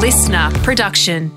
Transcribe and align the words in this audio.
listener 0.00 0.50
production. 0.62 1.30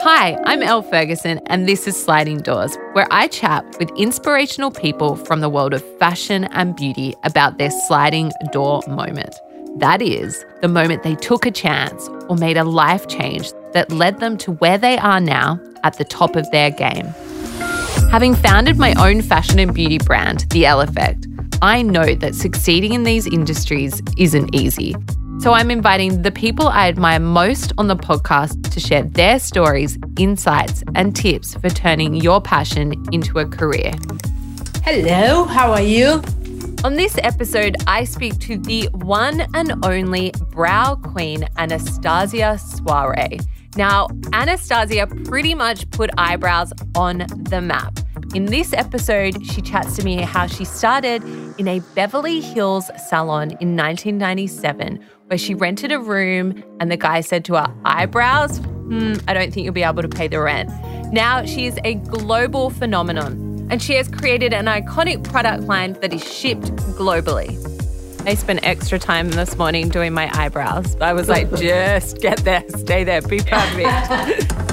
Hi, 0.00 0.38
I'm 0.46 0.62
Elle 0.62 0.80
Ferguson, 0.80 1.40
and 1.44 1.68
this 1.68 1.86
is 1.86 1.94
Sliding 2.02 2.38
Doors, 2.38 2.74
where 2.94 3.06
I 3.10 3.28
chat 3.28 3.62
with 3.78 3.90
inspirational 3.98 4.70
people 4.70 5.14
from 5.14 5.40
the 5.40 5.50
world 5.50 5.74
of 5.74 5.84
fashion 5.98 6.44
and 6.52 6.74
beauty 6.74 7.14
about 7.24 7.58
their 7.58 7.70
sliding 7.70 8.32
door 8.50 8.80
moment. 8.88 9.34
That 9.76 10.00
is, 10.00 10.42
the 10.62 10.68
moment 10.68 11.02
they 11.02 11.16
took 11.16 11.44
a 11.44 11.50
chance 11.50 12.08
or 12.30 12.36
made 12.36 12.56
a 12.56 12.64
life 12.64 13.06
change 13.08 13.52
that 13.74 13.92
led 13.92 14.20
them 14.20 14.38
to 14.38 14.52
where 14.52 14.78
they 14.78 14.96
are 14.96 15.20
now 15.20 15.60
at 15.84 15.98
the 15.98 16.04
top 16.04 16.34
of 16.34 16.50
their 16.50 16.70
game. 16.70 17.08
Having 18.10 18.36
founded 18.36 18.78
my 18.78 18.94
own 18.94 19.20
fashion 19.20 19.58
and 19.58 19.74
beauty 19.74 19.98
brand, 19.98 20.46
The 20.48 20.64
Elle 20.64 20.80
Effect, 20.80 21.26
I 21.60 21.82
know 21.82 22.14
that 22.14 22.34
succeeding 22.34 22.94
in 22.94 23.02
these 23.02 23.26
industries 23.26 24.00
isn't 24.16 24.54
easy. 24.54 24.96
So 25.42 25.54
I'm 25.54 25.72
inviting 25.72 26.22
the 26.22 26.30
people 26.30 26.68
I 26.68 26.86
admire 26.86 27.18
most 27.18 27.72
on 27.76 27.88
the 27.88 27.96
podcast 27.96 28.70
to 28.70 28.78
share 28.78 29.02
their 29.02 29.40
stories, 29.40 29.98
insights, 30.16 30.84
and 30.94 31.16
tips 31.16 31.56
for 31.56 31.68
turning 31.68 32.14
your 32.14 32.40
passion 32.40 32.94
into 33.10 33.40
a 33.40 33.46
career. 33.46 33.90
Hello, 34.84 35.42
how 35.42 35.72
are 35.72 35.82
you? 35.82 36.22
On 36.84 36.94
this 36.94 37.18
episode, 37.24 37.74
I 37.88 38.04
speak 38.04 38.38
to 38.38 38.56
the 38.56 38.88
one 38.92 39.40
and 39.52 39.84
only 39.84 40.32
brow 40.50 40.94
queen, 40.94 41.48
Anastasia 41.56 42.56
Soare. 42.56 43.40
Now, 43.74 44.06
Anastasia 44.32 45.08
pretty 45.24 45.56
much 45.56 45.90
put 45.90 46.10
eyebrows 46.18 46.72
on 46.94 47.26
the 47.50 47.60
map. 47.60 47.98
In 48.34 48.46
this 48.46 48.72
episode, 48.72 49.44
she 49.44 49.60
chats 49.60 49.96
to 49.96 50.04
me 50.04 50.16
how 50.16 50.46
she 50.46 50.64
started 50.64 51.22
in 51.58 51.68
a 51.68 51.80
Beverly 51.94 52.40
Hills 52.40 52.90
salon 53.08 53.50
in 53.60 53.76
1997, 53.76 55.04
where 55.32 55.38
she 55.38 55.54
rented 55.54 55.90
a 55.90 55.98
room 55.98 56.62
and 56.78 56.92
the 56.92 56.96
guy 56.98 57.22
said 57.22 57.42
to 57.42 57.54
her, 57.54 57.74
Eyebrows? 57.86 58.58
Hmm, 58.58 59.14
I 59.26 59.32
don't 59.32 59.50
think 59.50 59.64
you'll 59.64 59.72
be 59.72 59.82
able 59.82 60.02
to 60.02 60.08
pay 60.08 60.28
the 60.28 60.38
rent. 60.38 60.68
Now 61.10 61.46
she 61.46 61.64
is 61.64 61.78
a 61.84 61.94
global 61.94 62.68
phenomenon 62.68 63.66
and 63.70 63.80
she 63.80 63.94
has 63.94 64.08
created 64.08 64.52
an 64.52 64.66
iconic 64.66 65.24
product 65.24 65.62
line 65.62 65.94
that 66.02 66.12
is 66.12 66.22
shipped 66.22 66.76
globally. 66.98 67.56
I 68.26 68.34
spent 68.34 68.60
extra 68.62 68.98
time 68.98 69.30
this 69.30 69.56
morning 69.56 69.88
doing 69.88 70.12
my 70.12 70.30
eyebrows. 70.38 70.96
I 71.00 71.14
was 71.14 71.30
like, 71.30 71.50
just 71.56 72.18
get 72.18 72.44
there, 72.44 72.62
stay 72.68 73.02
there, 73.02 73.22
be 73.22 73.40
perfect. 73.40 74.52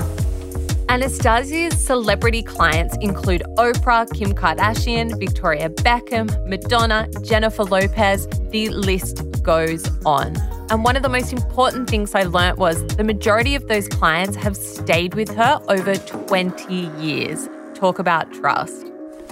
Anastasia's 0.90 1.86
celebrity 1.86 2.42
clients 2.42 2.98
include 3.00 3.44
Oprah, 3.58 4.12
Kim 4.12 4.34
Kardashian, 4.34 5.18
Victoria 5.20 5.70
Beckham, 5.70 6.28
Madonna, 6.48 7.08
Jennifer 7.24 7.64
Lopez. 7.64 8.28
The 8.50 8.70
list 8.70 9.24
goes 9.44 9.88
on. 10.04 10.36
And 10.72 10.84
one 10.84 10.96
of 10.96 11.02
the 11.02 11.10
most 11.10 11.34
important 11.34 11.90
things 11.90 12.14
I 12.14 12.24
learnt 12.24 12.60
was 12.60 12.86
the 12.96 13.04
majority 13.04 13.56
of 13.56 13.68
those 13.68 13.88
clients 13.88 14.36
have 14.36 14.56
stayed 14.56 15.16
with 15.16 15.30
her 15.36 15.60
over 15.68 15.96
20 15.96 16.74
years. 17.00 17.50
Talk 17.74 17.98
about 17.98 18.32
trust. 18.34 18.86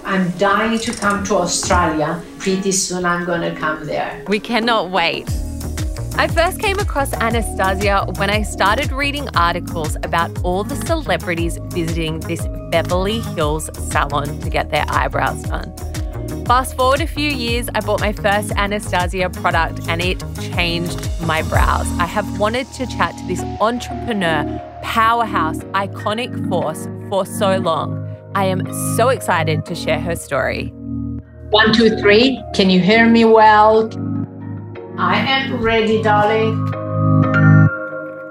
I'm 0.04 0.30
dying 0.32 0.80
to 0.80 0.92
come 0.92 1.22
to 1.24 1.36
Australia. 1.36 2.20
Pretty 2.40 2.72
soon 2.72 3.04
I'm 3.04 3.24
going 3.24 3.42
to 3.42 3.54
come 3.54 3.86
there. 3.86 4.24
We 4.26 4.40
cannot 4.40 4.90
wait. 4.90 5.28
I 6.16 6.26
first 6.26 6.58
came 6.58 6.80
across 6.80 7.12
Anastasia 7.12 8.06
when 8.16 8.30
I 8.30 8.42
started 8.42 8.90
reading 8.90 9.28
articles 9.36 9.94
about 10.02 10.36
all 10.42 10.64
the 10.64 10.74
celebrities 10.86 11.60
visiting 11.66 12.18
this 12.18 12.44
Beverly 12.72 13.20
Hills 13.20 13.70
salon 13.90 14.40
to 14.40 14.50
get 14.50 14.70
their 14.70 14.86
eyebrows 14.88 15.40
done. 15.44 15.72
Fast 16.48 16.78
forward 16.78 17.02
a 17.02 17.06
few 17.06 17.28
years, 17.28 17.68
I 17.74 17.80
bought 17.80 18.00
my 18.00 18.10
first 18.10 18.52
Anastasia 18.56 19.28
product 19.28 19.86
and 19.86 20.00
it 20.00 20.18
changed 20.54 20.98
my 21.20 21.42
brows. 21.42 21.86
I 21.98 22.06
have 22.06 22.40
wanted 22.40 22.66
to 22.72 22.86
chat 22.86 23.14
to 23.18 23.26
this 23.26 23.42
entrepreneur, 23.60 24.58
powerhouse, 24.82 25.58
iconic 25.74 26.48
force 26.48 26.88
for 27.10 27.26
so 27.26 27.58
long. 27.58 28.02
I 28.34 28.46
am 28.46 28.64
so 28.96 29.10
excited 29.10 29.66
to 29.66 29.74
share 29.74 30.00
her 30.00 30.16
story. 30.16 30.68
One, 31.50 31.74
two, 31.74 31.98
three. 31.98 32.42
Can 32.54 32.70
you 32.70 32.80
hear 32.80 33.06
me 33.06 33.26
well? 33.26 33.90
I 34.96 35.16
am 35.18 35.60
ready, 35.60 36.02
darling. 36.02 36.66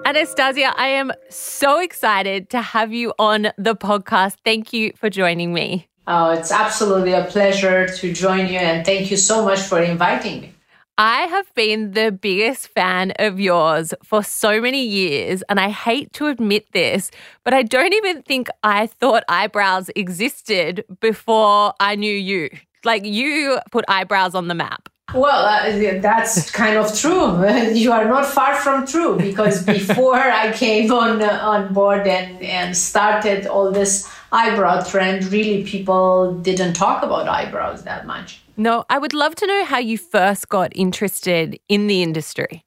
Anastasia, 0.06 0.74
I 0.76 0.88
am 0.88 1.12
so 1.30 1.80
excited 1.82 2.50
to 2.50 2.64
have 2.64 2.92
you 2.92 3.14
on 3.20 3.50
the 3.60 3.76
podcast. 3.76 4.38
Thank 4.44 4.74
you 4.74 4.94
for 4.96 5.12
joining 5.12 5.54
me. 5.54 5.88
Oh, 6.10 6.30
it's 6.32 6.52
absolutely 6.52 7.12
a 7.12 7.26
pleasure 7.26 7.86
to 7.86 8.14
join 8.14 8.48
you, 8.48 8.58
and 8.58 8.86
thank 8.86 9.12
you 9.12 9.18
so 9.18 9.44
much 9.44 9.60
for 9.60 9.82
inviting 9.82 10.42
me. 10.42 10.54
I 10.98 11.24
have 11.24 11.54
been 11.54 11.92
the 11.92 12.12
biggest 12.12 12.70
fan 12.70 13.12
of 13.20 13.40
yours 13.40 13.94
for 14.04 14.24
so 14.24 14.62
many 14.62 14.84
years, 14.84 15.44
and 15.50 15.60
I 15.60 15.70
hate 15.70 16.14
to 16.14 16.28
admit 16.28 16.72
this, 16.72 17.12
but 17.44 17.54
I 17.54 17.62
don't 17.62 17.94
even 17.94 18.22
think 18.24 18.48
I 18.64 18.88
thought 18.88 19.24
eyebrows 19.28 19.92
existed 19.96 20.86
before 21.02 21.74
I 21.80 21.96
knew 21.96 22.16
you. 22.16 22.50
Like, 22.86 23.06
you 23.06 23.60
put 23.72 23.84
eyebrows 23.90 24.34
on 24.34 24.48
the 24.48 24.56
map. 24.56 24.90
Well, 25.14 25.46
uh, 25.46 26.02
that's 26.02 26.52
kind 26.52 26.76
of 26.78 26.94
true. 26.98 27.48
You 27.74 27.94
are 27.94 28.06
not 28.06 28.26
far 28.26 28.56
from 28.56 28.86
true 28.86 29.18
because 29.18 29.64
before 29.78 30.16
I 30.20 30.52
came 30.52 30.92
on 30.92 31.22
uh, 31.22 31.40
on 31.42 31.74
board 31.74 32.06
and, 32.08 32.42
and 32.44 32.76
started 32.76 33.48
all 33.48 33.72
this 33.72 34.12
eyebrow 34.34 34.84
trend, 34.84 35.32
really 35.32 35.64
people 35.64 36.34
didn't 36.34 36.74
talk 36.74 37.04
about 37.04 37.30
eyebrows 37.30 37.84
that 37.84 38.06
much. 38.06 38.42
No, 38.58 38.84
I 38.90 38.98
would 38.98 39.14
love 39.14 39.36
to 39.36 39.48
know 39.48 39.64
how 39.64 39.78
you 39.78 39.98
first 39.98 40.50
got 40.50 40.74
interested 40.76 41.58
in 41.70 41.88
the 41.88 42.04
industry. 42.04 42.64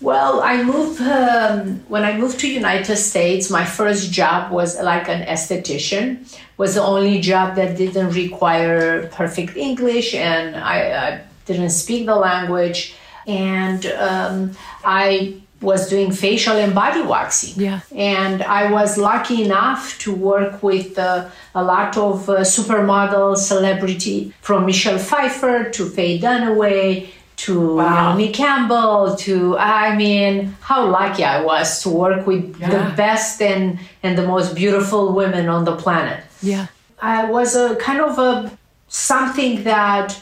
Well, 0.00 0.42
I 0.42 0.62
moved 0.62 1.00
um, 1.00 1.80
when 1.88 2.04
I 2.04 2.16
moved 2.16 2.38
to 2.40 2.48
United 2.48 2.96
States. 2.98 3.50
My 3.50 3.64
first 3.64 4.12
job 4.12 4.52
was 4.52 4.80
like 4.80 5.08
an 5.08 5.26
esthetician. 5.26 6.38
Was 6.56 6.74
the 6.74 6.82
only 6.82 7.20
job 7.20 7.56
that 7.56 7.76
didn't 7.76 8.10
require 8.10 9.08
perfect 9.08 9.56
English, 9.56 10.14
and 10.14 10.54
I, 10.54 10.78
I 11.08 11.20
didn't 11.48 11.70
speak 11.70 12.06
the 12.06 12.14
language. 12.14 12.94
And 13.26 13.84
um, 13.86 14.56
I 14.84 15.40
was 15.60 15.88
doing 15.88 16.12
facial 16.12 16.56
and 16.56 16.72
body 16.74 17.02
waxing. 17.02 17.60
Yeah. 17.60 17.80
And 17.94 18.42
I 18.42 18.70
was 18.70 18.96
lucky 18.96 19.42
enough 19.42 19.98
to 20.00 20.14
work 20.14 20.62
with 20.62 20.98
uh, 20.98 21.28
a 21.54 21.62
lot 21.62 21.96
of 21.96 22.28
uh, 22.28 22.40
supermodel 22.40 23.36
celebrity 23.36 24.32
from 24.40 24.66
Michelle 24.66 24.98
Pfeiffer 24.98 25.70
to 25.70 25.88
Faye 25.88 26.20
Dunaway 26.20 27.08
to 27.38 27.76
wow. 27.76 28.14
Naomi 28.14 28.32
Campbell 28.32 29.14
to 29.16 29.56
I 29.58 29.94
mean 29.96 30.56
how 30.60 30.86
lucky 30.86 31.22
I 31.24 31.44
was 31.44 31.82
to 31.82 31.88
work 31.88 32.26
with 32.26 32.56
yeah. 32.60 32.68
the 32.70 32.96
best 32.96 33.40
and 33.40 33.78
and 34.02 34.18
the 34.18 34.26
most 34.26 34.54
beautiful 34.54 35.12
women 35.12 35.48
on 35.48 35.64
the 35.64 35.76
planet. 35.76 36.24
Yeah. 36.42 36.66
I 37.00 37.30
was 37.30 37.54
a 37.54 37.76
kind 37.76 38.00
of 38.00 38.18
a 38.18 38.50
something 38.88 39.62
that 39.64 40.20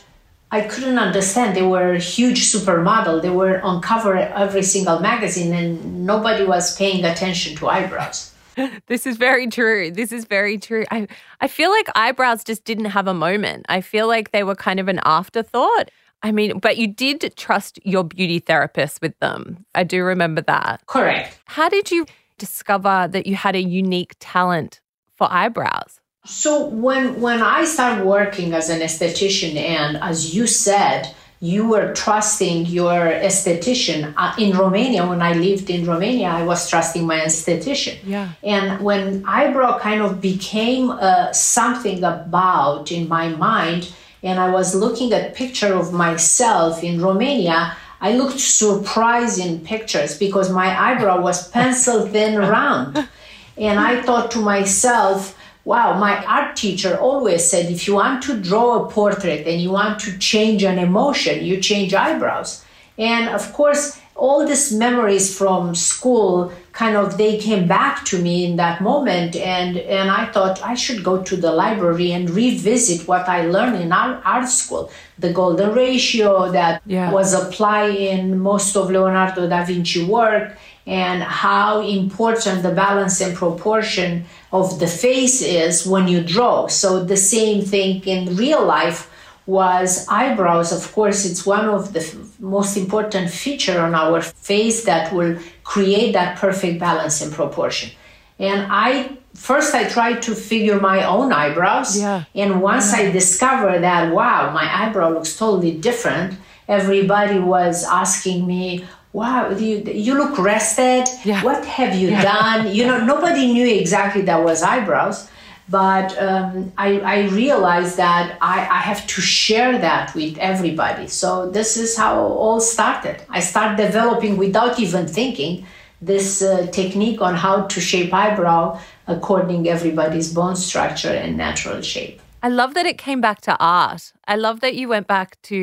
I 0.56 0.62
couldn't 0.62 0.98
understand. 0.98 1.54
They 1.54 1.68
were 1.74 1.92
a 1.92 1.98
huge 1.98 2.46
supermodel. 2.50 3.20
They 3.20 3.28
were 3.28 3.60
on 3.60 3.82
cover 3.82 4.16
every 4.16 4.62
single 4.62 5.00
magazine, 5.00 5.52
and 5.52 6.06
nobody 6.06 6.44
was 6.46 6.74
paying 6.78 7.04
attention 7.04 7.56
to 7.56 7.68
eyebrows. 7.68 8.32
this 8.86 9.06
is 9.06 9.18
very 9.18 9.48
true. 9.48 9.90
This 9.90 10.12
is 10.12 10.24
very 10.24 10.56
true. 10.56 10.86
I 10.90 11.08
I 11.42 11.48
feel 11.48 11.70
like 11.70 11.88
eyebrows 11.94 12.42
just 12.42 12.64
didn't 12.64 12.86
have 12.96 13.06
a 13.06 13.12
moment. 13.12 13.66
I 13.68 13.82
feel 13.82 14.08
like 14.08 14.32
they 14.32 14.44
were 14.44 14.54
kind 14.54 14.80
of 14.80 14.88
an 14.88 15.00
afterthought. 15.04 15.90
I 16.22 16.32
mean, 16.32 16.58
but 16.58 16.78
you 16.78 16.86
did 16.86 17.34
trust 17.36 17.78
your 17.84 18.02
beauty 18.02 18.38
therapist 18.38 19.02
with 19.02 19.18
them. 19.18 19.66
I 19.74 19.84
do 19.84 20.02
remember 20.04 20.40
that. 20.42 20.80
Correct. 20.86 21.38
How 21.44 21.68
did 21.68 21.90
you 21.90 22.06
discover 22.38 23.08
that 23.12 23.26
you 23.26 23.36
had 23.36 23.54
a 23.54 23.62
unique 23.62 24.14
talent 24.20 24.80
for 25.16 25.28
eyebrows? 25.30 26.00
So 26.26 26.66
when 26.66 27.20
when 27.20 27.42
I 27.42 27.64
started 27.64 28.04
working 28.04 28.52
as 28.52 28.68
an 28.68 28.80
esthetician, 28.80 29.56
and 29.56 29.96
as 29.98 30.34
you 30.34 30.46
said, 30.46 31.14
you 31.40 31.68
were 31.68 31.92
trusting 31.94 32.66
your 32.66 32.98
esthetician 33.28 34.12
uh, 34.16 34.34
in 34.38 34.56
Romania. 34.56 35.06
When 35.06 35.22
I 35.22 35.34
lived 35.34 35.70
in 35.70 35.86
Romania, 35.86 36.28
I 36.28 36.42
was 36.42 36.68
trusting 36.68 37.06
my 37.06 37.20
esthetician. 37.20 37.98
Yeah. 38.04 38.30
And 38.42 38.82
when 38.82 39.24
eyebrow 39.26 39.78
kind 39.78 40.00
of 40.02 40.20
became 40.20 40.90
uh, 40.90 41.32
something 41.32 42.02
about 42.02 42.90
in 42.90 43.06
my 43.08 43.28
mind, 43.28 43.92
and 44.22 44.40
I 44.40 44.50
was 44.50 44.74
looking 44.74 45.12
at 45.12 45.34
picture 45.34 45.74
of 45.74 45.92
myself 45.92 46.82
in 46.82 47.00
Romania. 47.00 47.76
I 47.98 48.12
looked 48.12 48.40
surprised 48.40 49.38
in 49.38 49.60
pictures 49.60 50.18
because 50.18 50.50
my 50.50 50.68
eyebrow 50.78 51.20
was 51.22 51.48
pencil 51.48 52.06
thin 52.06 52.38
round. 52.38 53.08
And 53.58 53.80
I 53.80 54.02
thought 54.02 54.30
to 54.32 54.38
myself, 54.38 55.35
wow, 55.66 55.98
my 55.98 56.24
art 56.24 56.54
teacher 56.54 56.96
always 56.96 57.44
said 57.44 57.70
if 57.70 57.86
you 57.88 57.94
want 57.94 58.22
to 58.22 58.40
draw 58.40 58.84
a 58.84 58.90
portrait 58.90 59.46
and 59.48 59.60
you 59.60 59.72
want 59.72 59.98
to 59.98 60.16
change 60.18 60.62
an 60.62 60.78
emotion, 60.78 61.44
you 61.44 61.60
change 61.60 61.92
eyebrows. 61.92 62.64
And 62.96 63.28
of 63.28 63.52
course, 63.52 64.00
all 64.14 64.46
these 64.46 64.72
memories 64.72 65.36
from 65.36 65.74
school 65.74 66.52
kind 66.72 66.96
of 66.96 67.18
they 67.18 67.36
came 67.38 67.66
back 67.66 68.04
to 68.04 68.22
me 68.22 68.44
in 68.46 68.56
that 68.56 68.80
moment 68.80 69.36
and 69.36 69.76
and 69.76 70.10
i 70.10 70.24
thought 70.32 70.62
i 70.62 70.74
should 70.74 71.04
go 71.04 71.22
to 71.22 71.36
the 71.36 71.52
library 71.52 72.12
and 72.12 72.30
revisit 72.30 73.06
what 73.06 73.28
i 73.28 73.44
learned 73.44 73.76
in 73.76 73.92
art, 73.92 74.22
art 74.24 74.48
school 74.48 74.90
the 75.18 75.30
golden 75.32 75.74
ratio 75.74 76.50
that 76.50 76.80
yeah. 76.86 77.12
was 77.12 77.34
applied 77.34 77.94
in 77.94 78.38
most 78.38 78.74
of 78.74 78.90
leonardo 78.90 79.46
da 79.46 79.64
vinci 79.64 80.02
work 80.04 80.56
and 80.86 81.22
how 81.22 81.80
important 81.80 82.62
the 82.62 82.70
balance 82.70 83.20
and 83.20 83.36
proportion 83.36 84.24
of 84.60 84.78
the 84.78 84.86
face 84.86 85.42
is 85.42 85.86
when 85.86 86.08
you 86.08 86.22
draw 86.22 86.66
so 86.66 87.04
the 87.04 87.16
same 87.16 87.62
thing 87.62 88.02
in 88.04 88.36
real 88.36 88.64
life 88.64 89.10
was 89.46 90.06
eyebrows. 90.08 90.72
Of 90.72 90.92
course, 90.92 91.24
it's 91.24 91.46
one 91.46 91.66
of 91.66 91.92
the 91.92 92.00
f- 92.00 92.40
most 92.40 92.76
important 92.76 93.30
feature 93.30 93.80
on 93.80 93.94
our 93.94 94.20
face 94.20 94.84
that 94.84 95.12
will 95.12 95.38
create 95.62 96.12
that 96.12 96.36
perfect 96.38 96.80
balance 96.80 97.20
and 97.22 97.32
proportion. 97.32 97.90
And 98.38 98.66
I 98.70 99.16
first 99.34 99.74
I 99.74 99.88
tried 99.88 100.22
to 100.22 100.34
figure 100.34 100.80
my 100.80 101.04
own 101.04 101.32
eyebrows, 101.32 101.98
yeah. 101.98 102.24
and 102.34 102.60
once 102.60 102.92
yeah. 102.92 103.08
I 103.08 103.10
discovered 103.10 103.80
that 103.80 104.12
wow, 104.12 104.52
my 104.52 104.66
eyebrow 104.82 105.10
looks 105.10 105.36
totally 105.36 105.78
different, 105.78 106.38
everybody 106.68 107.38
was 107.38 107.84
asking 107.84 108.46
me, 108.46 108.84
wow 109.16 109.48
you, 109.48 109.76
you 110.06 110.14
look 110.14 110.38
rested 110.38 111.04
yeah. 111.24 111.42
what 111.42 111.64
have 111.64 111.94
you 111.94 112.08
yeah. 112.10 112.22
done 112.22 112.74
you 112.76 112.84
know 112.86 112.98
nobody 113.02 113.50
knew 113.54 113.66
exactly 113.66 114.20
that 114.20 114.44
was 114.44 114.62
eyebrows 114.62 115.30
but 115.68 116.16
um, 116.22 116.72
I, 116.78 117.00
I 117.00 117.18
realized 117.28 117.96
that 117.96 118.38
I, 118.40 118.60
I 118.78 118.80
have 118.88 119.04
to 119.06 119.20
share 119.20 119.78
that 119.78 120.14
with 120.14 120.36
everybody 120.36 121.08
so 121.08 121.50
this 121.50 121.78
is 121.78 121.96
how 121.96 122.14
all 122.42 122.60
started 122.60 123.22
i 123.30 123.40
started 123.40 123.76
developing 123.86 124.36
without 124.36 124.78
even 124.78 125.06
thinking 125.06 125.66
this 126.02 126.42
uh, 126.42 126.66
technique 126.70 127.22
on 127.22 127.34
how 127.34 127.62
to 127.72 127.80
shape 127.80 128.12
eyebrow 128.12 128.78
according 129.06 129.66
everybody's 129.66 130.30
bone 130.34 130.56
structure 130.56 131.14
and 131.24 131.38
natural 131.38 131.80
shape 131.80 132.20
I 132.42 132.48
love 132.48 132.74
that 132.74 132.86
it 132.86 132.96
came 132.96 133.20
back 133.20 133.40
to 133.40 133.56
art. 133.58 134.12
I 134.28 134.36
love 134.36 134.60
that 134.60 134.74
you 134.76 134.88
went 134.88 135.08
back 135.08 135.40
to 135.44 135.56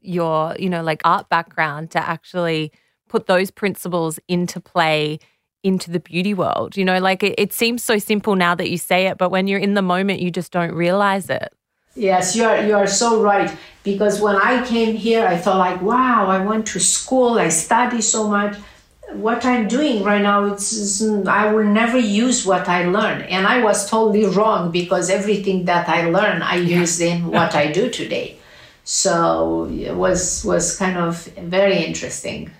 your, 0.00 0.56
you 0.58 0.70
know, 0.70 0.82
like 0.82 1.02
art 1.04 1.28
background 1.28 1.90
to 1.90 1.98
actually 1.98 2.72
put 3.10 3.26
those 3.26 3.50
principles 3.50 4.18
into 4.28 4.60
play 4.60 5.18
into 5.62 5.90
the 5.90 6.00
beauty 6.00 6.32
world. 6.32 6.76
You 6.76 6.84
know, 6.84 6.98
like 6.98 7.22
it, 7.22 7.34
it 7.36 7.52
seems 7.52 7.82
so 7.82 7.98
simple 7.98 8.34
now 8.36 8.54
that 8.54 8.70
you 8.70 8.78
say 8.78 9.08
it, 9.08 9.18
but 9.18 9.30
when 9.30 9.46
you're 9.46 9.58
in 9.58 9.74
the 9.74 9.82
moment, 9.82 10.20
you 10.20 10.30
just 10.30 10.52
don't 10.52 10.72
realize 10.72 11.28
it. 11.28 11.52
Yes, 11.96 12.36
you 12.36 12.44
are 12.44 12.64
you 12.64 12.74
are 12.76 12.86
so 12.86 13.20
right. 13.20 13.50
Because 13.82 14.20
when 14.20 14.36
I 14.36 14.64
came 14.64 14.94
here, 14.94 15.26
I 15.26 15.36
thought 15.36 15.58
like, 15.58 15.82
wow, 15.82 16.26
I 16.28 16.38
went 16.44 16.66
to 16.68 16.80
school, 16.80 17.38
I 17.38 17.48
study 17.48 18.00
so 18.00 18.28
much. 18.28 18.56
What 19.12 19.44
I'm 19.44 19.66
doing 19.66 20.04
right 20.04 20.22
now, 20.22 20.44
it's, 20.52 20.68
it's 20.80 21.26
I 21.26 21.52
will 21.52 21.64
never 21.64 21.98
use 21.98 22.46
what 22.46 22.68
I 22.68 22.84
learned, 22.84 23.22
and 23.24 23.44
I 23.44 23.60
was 23.68 23.90
totally 23.90 24.24
wrong 24.24 24.70
because 24.70 25.10
everything 25.10 25.64
that 25.64 25.88
I 25.88 26.08
learned, 26.08 26.44
I 26.44 26.56
use 26.56 27.00
in 27.00 27.26
what 27.26 27.56
I 27.56 27.72
do 27.72 27.90
today. 27.90 28.38
So 28.84 29.66
it 29.66 29.96
was 30.04 30.44
was 30.44 30.76
kind 30.78 30.96
of 30.96 31.26
very 31.58 31.78
interesting. 31.84 32.50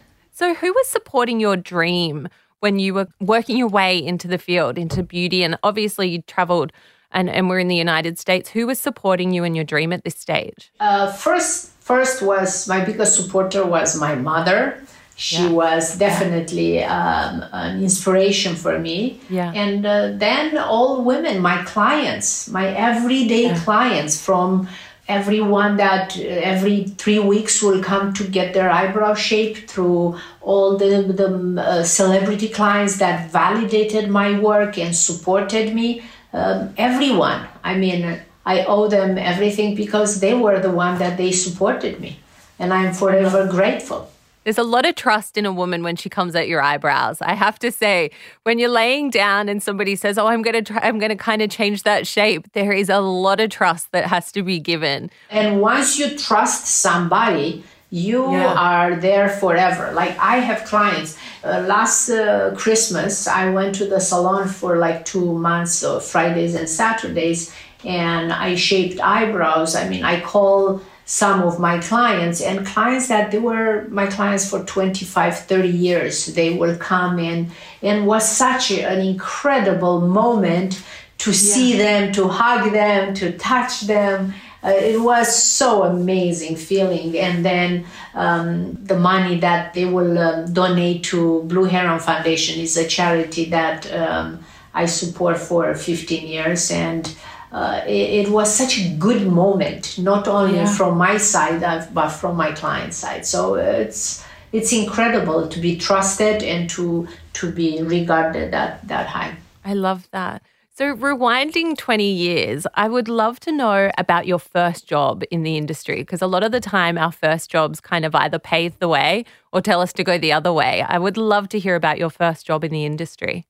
So, 0.40 0.54
who 0.54 0.72
was 0.72 0.88
supporting 0.88 1.38
your 1.38 1.54
dream 1.54 2.26
when 2.60 2.78
you 2.78 2.94
were 2.94 3.08
working 3.20 3.58
your 3.58 3.68
way 3.68 3.98
into 3.98 4.26
the 4.26 4.38
field, 4.38 4.78
into 4.78 5.02
beauty, 5.02 5.42
and 5.42 5.58
obviously 5.62 6.08
you 6.08 6.22
traveled 6.22 6.72
and, 7.12 7.28
and 7.28 7.50
we're 7.50 7.58
in 7.58 7.68
the 7.68 7.76
United 7.76 8.18
States. 8.18 8.48
Who 8.48 8.66
was 8.66 8.80
supporting 8.80 9.34
you 9.34 9.44
in 9.44 9.54
your 9.54 9.66
dream 9.66 9.92
at 9.92 10.02
this 10.02 10.16
stage? 10.16 10.72
Uh, 10.80 11.12
first, 11.12 11.72
first 11.80 12.22
was 12.22 12.66
my 12.66 12.82
biggest 12.82 13.16
supporter 13.16 13.66
was 13.66 14.00
my 14.00 14.14
mother. 14.14 14.82
She 15.14 15.42
yeah. 15.42 15.50
was 15.50 15.98
definitely 15.98 16.82
um, 16.84 17.44
an 17.52 17.82
inspiration 17.82 18.54
for 18.54 18.78
me. 18.78 19.20
Yeah. 19.28 19.52
And 19.54 19.84
uh, 19.84 20.12
then 20.14 20.56
all 20.56 21.04
women, 21.04 21.42
my 21.42 21.62
clients, 21.64 22.48
my 22.48 22.66
everyday 22.68 23.48
yeah. 23.48 23.62
clients 23.62 24.24
from 24.24 24.70
everyone 25.10 25.76
that 25.76 26.16
uh, 26.16 26.20
every 26.22 26.84
three 27.02 27.18
weeks 27.18 27.62
will 27.62 27.82
come 27.82 28.14
to 28.14 28.24
get 28.24 28.54
their 28.54 28.70
eyebrow 28.70 29.12
shaped 29.12 29.68
through 29.70 30.16
all 30.42 30.76
the, 30.76 31.02
the 31.02 31.60
uh, 31.62 31.84
celebrity 31.84 32.48
clients 32.48 32.98
that 32.98 33.30
validated 33.30 34.08
my 34.08 34.38
work 34.38 34.78
and 34.78 34.94
supported 34.96 35.74
me 35.74 36.02
um, 36.32 36.72
everyone 36.76 37.46
i 37.64 37.76
mean 37.76 38.20
i 38.46 38.64
owe 38.64 38.88
them 38.88 39.18
everything 39.18 39.74
because 39.74 40.20
they 40.20 40.34
were 40.34 40.58
the 40.60 40.70
one 40.70 40.98
that 40.98 41.16
they 41.16 41.32
supported 41.32 42.00
me 42.00 42.18
and 42.58 42.72
i'm 42.72 42.92
forever 42.92 43.46
grateful 43.46 44.10
there's 44.44 44.58
a 44.58 44.62
lot 44.62 44.86
of 44.86 44.94
trust 44.94 45.36
in 45.36 45.44
a 45.44 45.52
woman 45.52 45.82
when 45.82 45.96
she 45.96 46.08
comes 46.08 46.34
at 46.34 46.48
your 46.48 46.62
eyebrows. 46.62 47.20
I 47.20 47.34
have 47.34 47.58
to 47.58 47.70
say, 47.70 48.10
when 48.44 48.58
you're 48.58 48.70
laying 48.70 49.10
down 49.10 49.48
and 49.50 49.62
somebody 49.62 49.94
says, 49.96 50.16
"Oh, 50.16 50.26
I'm 50.28 50.40
going 50.40 50.64
to 50.64 50.72
try 50.72 50.80
I'm 50.82 50.98
going 50.98 51.10
to 51.10 51.16
kind 51.16 51.42
of 51.42 51.50
change 51.50 51.82
that 51.82 52.06
shape." 52.06 52.50
There 52.52 52.72
is 52.72 52.88
a 52.88 53.00
lot 53.00 53.38
of 53.38 53.50
trust 53.50 53.92
that 53.92 54.06
has 54.06 54.32
to 54.32 54.42
be 54.42 54.58
given. 54.58 55.10
And 55.28 55.60
once 55.60 55.98
you 55.98 56.16
trust 56.16 56.66
somebody, 56.66 57.62
you 57.90 58.32
yeah. 58.32 58.54
are 58.54 58.96
there 58.96 59.28
forever. 59.28 59.92
Like 59.92 60.16
I 60.18 60.36
have 60.36 60.64
clients. 60.64 61.18
Uh, 61.42 61.64
last 61.66 62.08
uh, 62.08 62.54
Christmas, 62.56 63.26
I 63.26 63.50
went 63.50 63.74
to 63.76 63.86
the 63.86 64.00
salon 64.00 64.48
for 64.48 64.78
like 64.78 65.04
2 65.04 65.36
months, 65.36 65.74
so 65.74 65.98
Fridays 65.98 66.54
and 66.54 66.68
Saturdays, 66.68 67.52
and 67.84 68.32
I 68.32 68.54
shaped 68.54 69.00
eyebrows. 69.00 69.74
I 69.74 69.88
mean, 69.88 70.04
I 70.04 70.20
call 70.20 70.80
some 71.10 71.42
of 71.42 71.58
my 71.58 71.80
clients 71.80 72.40
and 72.40 72.64
clients 72.64 73.08
that 73.08 73.32
they 73.32 73.38
were 73.38 73.88
my 73.88 74.06
clients 74.06 74.48
for 74.48 74.62
25 74.62 75.38
30 75.40 75.68
years 75.68 76.26
they 76.34 76.50
will 76.56 76.76
come 76.76 77.18
in 77.18 77.50
and 77.82 78.06
was 78.06 78.24
such 78.28 78.70
an 78.70 79.00
incredible 79.00 80.00
moment 80.02 80.80
to 81.18 81.32
see 81.32 81.76
them 81.76 82.12
to 82.12 82.28
hug 82.28 82.70
them 82.70 83.12
to 83.12 83.36
touch 83.38 83.80
them 83.82 84.32
uh, 84.62 84.68
it 84.68 85.00
was 85.00 85.34
so 85.34 85.84
amazing 85.84 86.56
feeling 86.56 87.16
and 87.18 87.44
then 87.44 87.84
um, 88.14 88.74
the 88.84 88.98
money 88.98 89.38
that 89.38 89.74
they 89.74 89.84
will 89.84 90.18
um, 90.18 90.52
donate 90.52 91.02
to 91.04 91.42
blue 91.44 91.64
heron 91.64 91.98
foundation 91.98 92.60
is 92.60 92.76
a 92.76 92.86
charity 92.86 93.46
that 93.46 93.90
um, 93.92 94.38
i 94.74 94.86
support 94.86 95.38
for 95.38 95.74
15 95.74 96.26
years 96.26 96.70
and 96.70 97.16
uh, 97.52 97.82
it, 97.86 98.26
it, 98.26 98.28
was 98.28 98.54
such 98.54 98.78
a 98.78 98.90
good 98.90 99.26
moment, 99.26 99.98
not 99.98 100.28
only 100.28 100.54
yeah. 100.54 100.72
from 100.72 100.96
my 100.96 101.16
side 101.16 101.62
uh, 101.64 101.84
but 101.92 102.10
from 102.10 102.36
my 102.36 102.52
client 102.52 102.94
side. 102.94 103.26
So 103.26 103.56
it's 103.56 104.24
it's 104.52 104.72
incredible 104.72 105.48
to 105.48 105.58
be 105.58 105.76
trusted 105.76 106.42
and 106.42 106.70
to 106.70 107.08
to 107.34 107.50
be 107.50 107.82
regarded 107.82 108.52
that 108.52 108.86
that 108.86 109.08
high. 109.08 109.36
I 109.64 109.74
love 109.74 110.08
that. 110.12 110.42
So 110.80 110.96
rewinding 110.96 111.76
20 111.76 112.10
years, 112.10 112.66
I 112.72 112.88
would 112.88 113.06
love 113.06 113.38
to 113.40 113.52
know 113.52 113.90
about 113.98 114.26
your 114.26 114.38
first 114.38 114.88
job 114.88 115.22
in 115.30 115.42
the 115.42 115.58
industry 115.58 115.96
because 115.96 116.22
a 116.22 116.26
lot 116.26 116.42
of 116.42 116.52
the 116.52 116.58
time 116.58 116.96
our 116.96 117.12
first 117.12 117.50
jobs 117.50 117.82
kind 117.82 118.06
of 118.06 118.14
either 118.14 118.38
pave 118.38 118.78
the 118.78 118.88
way 118.88 119.26
or 119.52 119.60
tell 119.60 119.82
us 119.82 119.92
to 119.92 120.02
go 120.02 120.16
the 120.16 120.32
other 120.32 120.54
way. 120.54 120.80
I 120.80 120.98
would 120.98 121.18
love 121.18 121.50
to 121.50 121.58
hear 121.58 121.74
about 121.74 121.98
your 121.98 122.08
first 122.08 122.46
job 122.46 122.64
in 122.64 122.72
the 122.72 122.86
industry. 122.86 123.44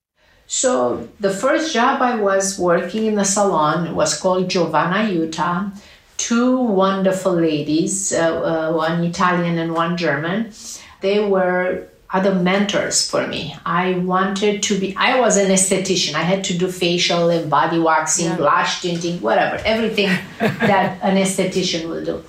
So 0.49 1.08
the 1.20 1.30
first 1.30 1.72
job 1.72 2.02
I 2.02 2.16
was 2.16 2.58
working 2.58 3.06
in 3.06 3.14
the 3.14 3.25
salon 3.25 3.94
was 3.94 4.18
called 4.18 4.50
Giovanna 4.50 5.08
Aiuta. 5.08 5.70
Two 6.16 6.56
wonderful 6.58 7.34
ladies, 7.34 8.12
uh, 8.12 8.42
uh, 8.42 8.72
one 8.72 9.04
Italian 9.04 9.56
and 9.56 9.72
one 9.72 9.96
German. 9.96 10.52
They 11.00 11.25
were 11.25 11.89
other 12.12 12.34
mentors 12.34 13.08
for 13.08 13.26
me. 13.26 13.56
I 13.64 13.94
wanted 13.94 14.62
to 14.64 14.78
be, 14.78 14.94
I 14.96 15.20
was 15.20 15.36
an 15.36 15.50
esthetician. 15.50 16.14
I 16.14 16.22
had 16.22 16.42
to 16.44 16.58
do 16.58 16.70
facial 16.70 17.28
and 17.30 17.48
body 17.48 17.78
waxing, 17.78 18.26
yeah. 18.26 18.36
lash 18.36 18.82
tinting, 18.82 19.20
whatever, 19.20 19.56
everything 19.64 20.08
that 20.38 20.98
an 21.02 21.16
esthetician 21.16 21.88
will 21.88 22.04
do. 22.04 22.24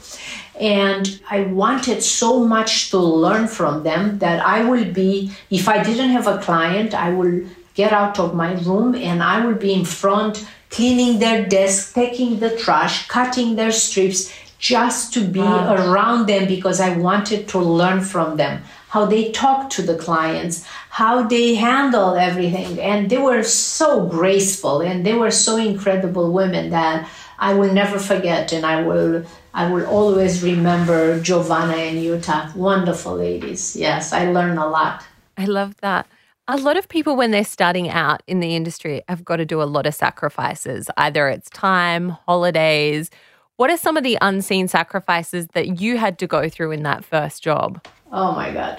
And 0.59 1.19
I 1.29 1.41
wanted 1.41 2.03
so 2.03 2.45
much 2.45 2.91
to 2.91 2.99
learn 2.99 3.47
from 3.47 3.81
them 3.81 4.19
that 4.19 4.45
I 4.45 4.63
will 4.63 4.85
be, 4.85 5.31
if 5.49 5.67
I 5.67 5.81
didn't 5.83 6.11
have 6.11 6.27
a 6.27 6.37
client, 6.37 6.93
I 6.93 7.09
will 7.11 7.41
get 7.73 7.91
out 7.91 8.19
of 8.19 8.35
my 8.35 8.53
room 8.61 8.93
and 8.93 9.23
I 9.23 9.43
will 9.43 9.55
be 9.55 9.73
in 9.73 9.85
front 9.85 10.45
cleaning 10.69 11.19
their 11.19 11.45
desk, 11.47 11.95
taking 11.95 12.39
the 12.39 12.55
trash, 12.57 13.07
cutting 13.07 13.55
their 13.55 13.71
strips 13.71 14.31
just 14.59 15.13
to 15.13 15.21
be 15.21 15.39
wow. 15.39 15.75
around 15.75 16.27
them 16.27 16.47
because 16.47 16.79
I 16.79 16.95
wanted 16.95 17.47
to 17.49 17.59
learn 17.59 18.01
from 18.01 18.37
them 18.37 18.61
how 18.91 19.05
they 19.05 19.31
talk 19.31 19.69
to 19.69 19.81
the 19.81 19.95
clients, 19.95 20.65
how 20.89 21.23
they 21.23 21.55
handle 21.55 22.15
everything. 22.15 22.77
And 22.77 23.09
they 23.09 23.17
were 23.17 23.41
so 23.41 24.05
graceful 24.05 24.81
and 24.81 25.05
they 25.05 25.13
were 25.13 25.31
so 25.31 25.55
incredible 25.55 26.33
women 26.33 26.71
that 26.71 27.09
I 27.39 27.53
will 27.53 27.73
never 27.73 27.99
forget 27.99 28.51
and 28.51 28.65
I 28.65 28.81
will 28.81 29.23
I 29.53 29.71
will 29.71 29.85
always 29.85 30.43
remember 30.43 31.21
Giovanna 31.21 31.75
and 31.75 31.97
Aiuta. 31.99 32.53
Wonderful 32.53 33.15
ladies. 33.15 33.77
Yes, 33.77 34.11
I 34.11 34.29
learned 34.29 34.59
a 34.59 34.67
lot. 34.67 35.05
I 35.37 35.45
love 35.45 35.75
that. 35.77 36.05
A 36.49 36.57
lot 36.57 36.75
of 36.75 36.89
people, 36.89 37.15
when 37.15 37.31
they're 37.31 37.45
starting 37.45 37.87
out 37.87 38.21
in 38.27 38.41
the 38.41 38.57
industry, 38.57 39.03
have 39.07 39.23
got 39.23 39.37
to 39.37 39.45
do 39.45 39.61
a 39.61 39.63
lot 39.63 39.85
of 39.85 39.95
sacrifices. 39.95 40.89
Either 40.97 41.29
it's 41.29 41.49
time, 41.49 42.09
holidays. 42.27 43.09
What 43.55 43.69
are 43.69 43.77
some 43.77 43.95
of 43.95 44.03
the 44.03 44.17
unseen 44.21 44.67
sacrifices 44.67 45.47
that 45.53 45.79
you 45.79 45.97
had 45.97 46.19
to 46.19 46.27
go 46.27 46.49
through 46.49 46.71
in 46.71 46.83
that 46.83 47.05
first 47.05 47.41
job? 47.41 47.81
Oh 48.11 48.33
my 48.33 48.51
God. 48.51 48.77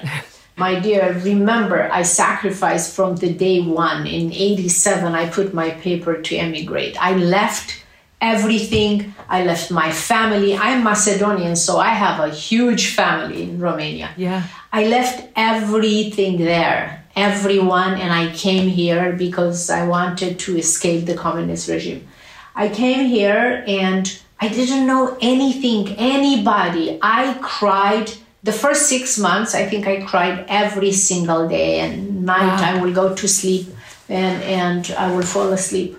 My 0.56 0.78
dear, 0.78 1.18
remember, 1.24 1.90
I 1.90 2.02
sacrificed 2.02 2.94
from 2.94 3.16
the 3.16 3.32
day 3.32 3.62
one. 3.62 4.06
In 4.06 4.32
87, 4.32 5.14
I 5.14 5.28
put 5.30 5.54
my 5.54 5.70
paper 5.70 6.20
to 6.20 6.36
emigrate. 6.36 7.02
I 7.02 7.16
left 7.16 7.82
everything. 8.20 9.14
I 9.28 9.44
left 9.44 9.70
my 9.70 9.90
family. 9.90 10.54
I'm 10.56 10.84
Macedonian, 10.84 11.56
so 11.56 11.78
I 11.78 11.88
have 11.88 12.20
a 12.20 12.28
huge 12.28 12.94
family 12.94 13.44
in 13.44 13.58
Romania. 13.58 14.10
Yeah. 14.16 14.44
I 14.72 14.84
left 14.84 15.26
everything 15.34 16.36
there, 16.36 17.04
everyone, 17.16 17.94
and 17.94 18.12
I 18.12 18.32
came 18.32 18.68
here 18.68 19.14
because 19.14 19.70
I 19.70 19.86
wanted 19.86 20.38
to 20.40 20.56
escape 20.58 21.06
the 21.06 21.14
communist 21.14 21.68
regime. 21.68 22.06
I 22.54 22.68
came 22.68 23.06
here 23.06 23.64
and 23.66 24.04
I 24.38 24.48
didn't 24.48 24.86
know 24.86 25.16
anything, 25.20 25.96
anybody. 25.96 26.98
I 27.00 27.38
cried 27.40 28.12
the 28.42 28.52
first 28.52 28.88
six 28.88 29.18
months. 29.18 29.54
I 29.54 29.66
think 29.66 29.86
I 29.86 30.02
cried 30.02 30.44
every 30.48 30.92
single 30.92 31.48
day, 31.48 31.80
and 31.80 32.24
night 32.24 32.60
wow. 32.60 32.70
I 32.70 32.82
will 32.82 32.92
go 32.92 33.14
to 33.14 33.28
sleep 33.28 33.68
and 34.08 34.42
and 34.42 34.90
I 34.98 35.14
will 35.14 35.22
fall 35.22 35.52
asleep. 35.52 35.98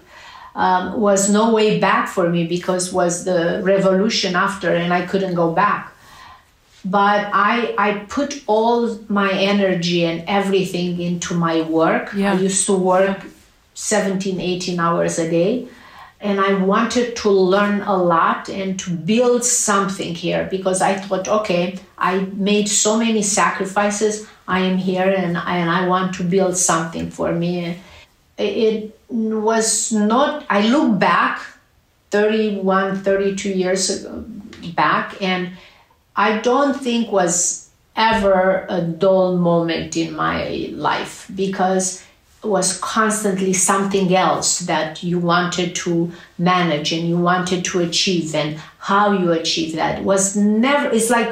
Um, 0.55 1.01
was 1.01 1.29
no 1.29 1.51
way 1.51 1.79
back 1.79 2.07
for 2.07 2.29
me 2.29 2.45
because 2.45 2.93
was 2.93 3.25
the 3.25 3.61
revolution 3.63 4.35
after, 4.35 4.73
and 4.73 4.93
I 4.93 5.05
couldn't 5.05 5.33
go 5.33 5.51
back. 5.51 5.91
But 6.85 7.29
I 7.33 7.73
I 7.77 8.05
put 8.09 8.43
all 8.45 8.99
my 9.07 9.31
energy 9.31 10.05
and 10.05 10.23
everything 10.27 11.01
into 11.01 11.33
my 11.33 11.61
work. 11.61 12.13
Yeah. 12.13 12.33
I 12.33 12.35
used 12.35 12.65
to 12.67 12.73
work 12.73 13.25
17, 13.73 14.39
18 14.39 14.79
hours 14.79 15.17
a 15.17 15.29
day 15.29 15.67
and 16.23 16.39
I 16.39 16.53
wanted 16.53 17.17
to 17.17 17.29
learn 17.29 17.81
a 17.81 17.97
lot 18.01 18.47
and 18.47 18.79
to 18.79 18.91
build 18.91 19.43
something 19.43 20.15
here 20.15 20.47
because 20.49 20.81
I 20.81 20.95
thought, 20.95 21.27
okay, 21.27 21.77
I 21.97 22.19
made 22.33 22.69
so 22.69 22.97
many 22.97 23.21
sacrifices. 23.21 24.25
I 24.47 24.59
am 24.59 24.77
here 24.77 25.03
and, 25.03 25.35
and 25.35 25.69
I 25.69 25.85
want 25.85 26.15
to 26.15 26.23
build 26.23 26.55
something 26.55 27.11
for 27.11 27.33
me. 27.33 27.77
It 28.37 28.97
was 29.09 29.91
not, 29.91 30.45
I 30.49 30.65
look 30.69 30.97
back 30.97 31.41
31, 32.11 33.03
32 33.03 33.49
years 33.49 34.07
back, 34.75 35.21
and 35.21 35.51
I 36.15 36.37
don't 36.39 36.79
think 36.79 37.11
was 37.11 37.69
ever 37.97 38.65
a 38.69 38.81
dull 38.81 39.37
moment 39.37 39.97
in 39.97 40.15
my 40.15 40.69
life 40.71 41.29
because 41.35 42.03
was 42.43 42.79
constantly 42.79 43.53
something 43.53 44.13
else 44.15 44.59
that 44.59 45.01
you 45.01 45.19
wanted 45.19 45.75
to 45.75 46.11
manage 46.37 46.91
and 46.91 47.07
you 47.07 47.17
wanted 47.17 47.63
to 47.63 47.79
achieve 47.79 48.35
and 48.35 48.59
how 48.79 49.11
you 49.13 49.31
achieve 49.31 49.75
that. 49.75 50.03
Was 50.03 50.35
never 50.35 50.89
it's 50.89 51.09
like 51.09 51.29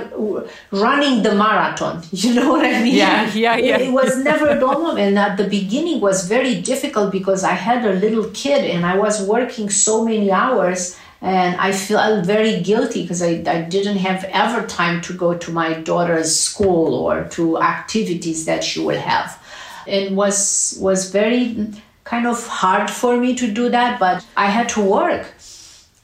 running 0.72 1.24
the 1.24 1.36
marathon 1.36 2.02
you 2.12 2.34
know 2.34 2.52
what 2.52 2.66
i 2.66 2.82
mean? 2.82 2.96
Yeah 2.96 3.32
yeah 3.34 3.58
yeah. 3.58 3.78
It, 3.78 3.88
it 3.88 3.94
was 3.94 4.18
never 4.18 4.56
moment. 4.60 5.00
And 5.00 5.20
at 5.20 5.38
the 5.38 5.48
beginning 5.48 6.00
was 6.00 6.28
very 6.28 6.62
difficult 6.62 7.12
because 7.12 7.44
i 7.44 7.54
had 7.54 7.86
a 7.86 7.94
little 7.94 8.30
kid 8.32 8.64
and 8.66 8.86
i 8.86 8.98
was 8.98 9.22
working 9.28 9.70
so 9.70 10.06
many 10.06 10.32
hours 10.32 10.98
and 11.24 11.56
I 11.62 11.72
felt 11.72 12.26
very 12.26 12.62
guilty 12.62 13.04
because 13.04 13.22
I, 13.22 13.44
I 13.46 13.62
didn't 13.62 13.98
have 13.98 14.24
ever 14.24 14.66
time 14.66 15.02
to 15.02 15.14
go 15.14 15.38
to 15.38 15.52
my 15.52 15.74
daughter's 15.74 16.36
school 16.36 16.96
or 16.96 17.26
to 17.36 17.62
activities 17.62 18.46
that 18.46 18.64
she 18.64 18.80
will 18.80 18.98
have 18.98 19.41
it 19.88 20.12
was 20.12 20.78
was 20.80 21.12
very 21.12 21.68
kind 22.04 22.28
of 22.28 22.46
hard 22.48 22.90
for 22.90 23.18
me 23.18 23.36
to 23.36 23.52
do 23.52 23.70
that 23.70 24.00
but 24.00 24.26
i 24.36 24.48
had 24.48 24.68
to 24.70 24.82
work. 24.82 25.28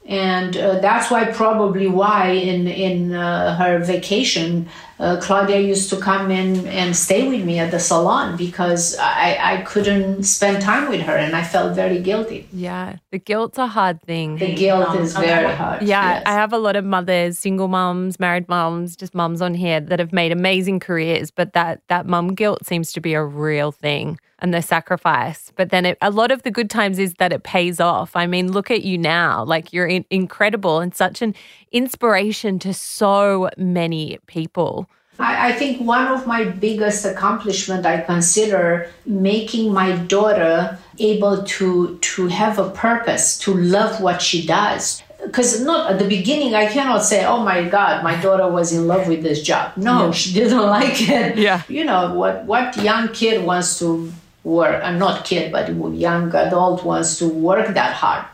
And 0.09 0.55
uh, 0.55 0.79
that's 0.79 1.11
why 1.11 1.25
probably 1.25 1.87
why 1.87 2.29
in 2.29 2.65
in 2.67 3.13
uh, 3.13 3.57
her 3.57 3.79
vacation 3.79 4.69
uh, 4.99 5.17
Claudia 5.21 5.59
used 5.59 5.89
to 5.91 5.97
come 5.97 6.31
in 6.31 6.67
and 6.67 6.95
stay 6.95 7.27
with 7.27 7.45
me 7.45 7.59
at 7.59 7.71
the 7.71 7.79
salon 7.79 8.35
because 8.35 8.97
I, 8.97 9.37
I 9.39 9.61
couldn't 9.61 10.23
spend 10.23 10.61
time 10.61 10.89
with 10.89 11.01
her 11.01 11.15
and 11.15 11.35
I 11.35 11.43
felt 11.43 11.75
very 11.75 11.99
guilty. 12.01 12.47
Yeah, 12.51 12.97
the 13.11 13.19
guilt's 13.19 13.57
a 13.57 13.67
hard 13.67 14.01
thing. 14.01 14.37
The 14.37 14.55
guilt 14.55 14.95
is 14.95 15.15
very 15.15 15.53
hard. 15.53 15.83
Yeah, 15.83 16.15
yes. 16.15 16.23
I 16.25 16.31
have 16.31 16.51
a 16.51 16.57
lot 16.57 16.75
of 16.75 16.83
mothers, 16.83 17.37
single 17.37 17.67
moms, 17.67 18.19
married 18.19 18.49
moms, 18.49 18.95
just 18.95 19.13
moms 19.13 19.41
on 19.41 19.53
here 19.53 19.79
that 19.79 19.99
have 19.99 20.13
made 20.13 20.31
amazing 20.31 20.79
careers, 20.79 21.29
but 21.29 21.53
that 21.53 21.81
that 21.89 22.07
mum 22.07 22.33
guilt 22.33 22.65
seems 22.65 22.91
to 22.93 23.01
be 23.01 23.13
a 23.13 23.23
real 23.23 23.71
thing 23.71 24.19
and 24.39 24.53
the 24.53 24.61
sacrifice. 24.61 25.51
But 25.55 25.69
then 25.69 25.85
it, 25.85 25.97
a 26.01 26.11
lot 26.11 26.31
of 26.31 26.43
the 26.43 26.51
good 26.51 26.69
times 26.69 26.99
is 26.99 27.13
that 27.15 27.33
it 27.33 27.43
pays 27.43 27.79
off. 27.79 28.15
I 28.15 28.27
mean, 28.27 28.51
look 28.51 28.69
at 28.69 28.83
you 28.83 28.97
now. 28.97 29.43
Like 29.43 29.73
you're 29.73 29.87
in, 29.87 30.05
incredible 30.09 30.79
and 30.79 30.93
such 30.95 31.21
an 31.21 31.33
inspiration 31.71 32.59
to 32.59 32.73
so 32.73 33.49
many 33.57 34.19
people. 34.27 34.86
I, 35.19 35.49
I 35.49 35.51
think 35.53 35.81
one 35.81 36.07
of 36.07 36.27
my 36.27 36.43
biggest 36.45 37.05
accomplishment 37.05 37.85
I 37.85 38.01
consider 38.01 38.89
making 39.05 39.73
my 39.73 39.93
daughter 39.93 40.77
able 40.99 41.43
to 41.43 41.97
to 41.97 42.27
have 42.27 42.59
a 42.59 42.69
purpose, 42.69 43.37
to 43.39 43.53
love 43.53 44.01
what 44.01 44.21
she 44.21 44.45
does. 44.45 45.01
Because 45.23 45.61
not 45.61 45.91
at 45.91 45.99
the 45.99 46.07
beginning 46.07 46.53
i 46.53 46.67
cannot 46.67 47.03
say 47.03 47.25
oh 47.25 47.43
my 47.43 47.67
god 47.67 48.03
my 48.03 48.15
daughter 48.21 48.47
was 48.47 48.71
in 48.71 48.87
love 48.87 49.07
with 49.07 49.23
this 49.23 49.41
job. 49.41 49.75
No 49.75 50.05
yeah. 50.05 50.11
she 50.11 50.33
didn't 50.33 50.65
like 50.79 51.09
it. 51.09 51.37
Yeah. 51.37 51.63
You 51.67 51.83
know 51.83 52.13
what 52.13 52.45
what 52.45 52.77
young 52.77 53.09
kid 53.09 53.43
wants 53.43 53.79
to 53.79 54.11
work 54.43 54.81
i'm 54.83 54.97
not 54.97 55.25
kid 55.25 55.51
but 55.51 55.67
young 55.93 56.33
adult 56.33 56.85
wants 56.85 57.17
to 57.19 57.27
work 57.27 57.73
that 57.73 57.93
hard. 57.93 58.25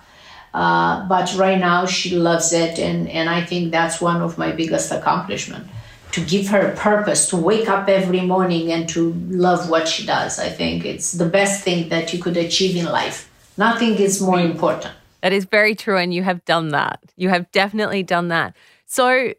Uh, 0.54 1.08
but 1.08 1.34
right 1.36 1.58
now 1.58 1.84
she 1.88 2.16
loves 2.16 2.54
it 2.54 2.78
and, 2.78 3.10
and 3.10 3.28
i 3.28 3.44
think 3.44 3.72
that's 3.72 4.00
one 4.00 4.22
of 4.22 4.38
my 4.38 4.52
biggest 4.52 4.92
accomplishment 4.92 5.66
to 6.14 6.22
give 6.22 6.48
her 6.48 6.72
a 6.72 6.76
purpose 6.76 7.28
to 7.30 7.38
wake 7.38 7.68
up 7.68 7.90
every 7.90 8.22
morning 8.22 8.72
and 8.72 8.88
to 8.90 9.14
love 9.30 9.70
what 9.70 9.88
she 9.88 10.06
does. 10.06 10.40
I 10.40 10.50
think 10.50 10.86
it's 10.86 11.12
the 11.12 11.26
best 11.26 11.64
thing 11.64 11.90
that 11.90 12.14
you 12.14 12.22
could 12.22 12.38
achieve 12.38 12.76
in 12.76 12.86
life. 12.86 13.30
Nothing 13.58 13.96
is 13.96 14.22
more 14.22 14.38
mm. 14.38 14.52
important. 14.52 14.94
That 15.22 15.34
is 15.34 15.46
very 15.46 15.76
true 15.76 15.98
and 15.98 16.14
you 16.14 16.24
have 16.24 16.44
done 16.46 16.70
that. 16.70 17.00
You 17.16 17.30
have 17.30 17.52
definitely 17.52 18.04
done 18.04 18.28
that. 18.30 18.56
So 18.86 19.34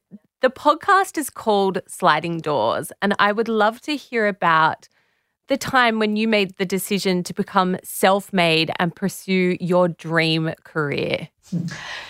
the 0.45 0.50
podcast 0.50 1.16
is 1.16 1.31
called 1.31 1.78
sliding 1.88 2.38
doors 2.38 2.93
and 3.00 3.14
i 3.19 3.33
would 3.33 3.49
love 3.49 3.81
to 3.81 3.97
hear 3.97 4.26
about 4.26 4.90
the 5.48 5.56
time 5.56 5.98
when 5.98 6.16
you 6.16 6.26
made 6.26 6.56
the 6.56 6.64
decision 6.64 7.22
to 7.24 7.34
become 7.34 7.76
self 7.82 8.32
made 8.32 8.70
and 8.78 8.94
pursue 8.94 9.56
your 9.60 9.88
dream 9.88 10.52
career? 10.64 11.28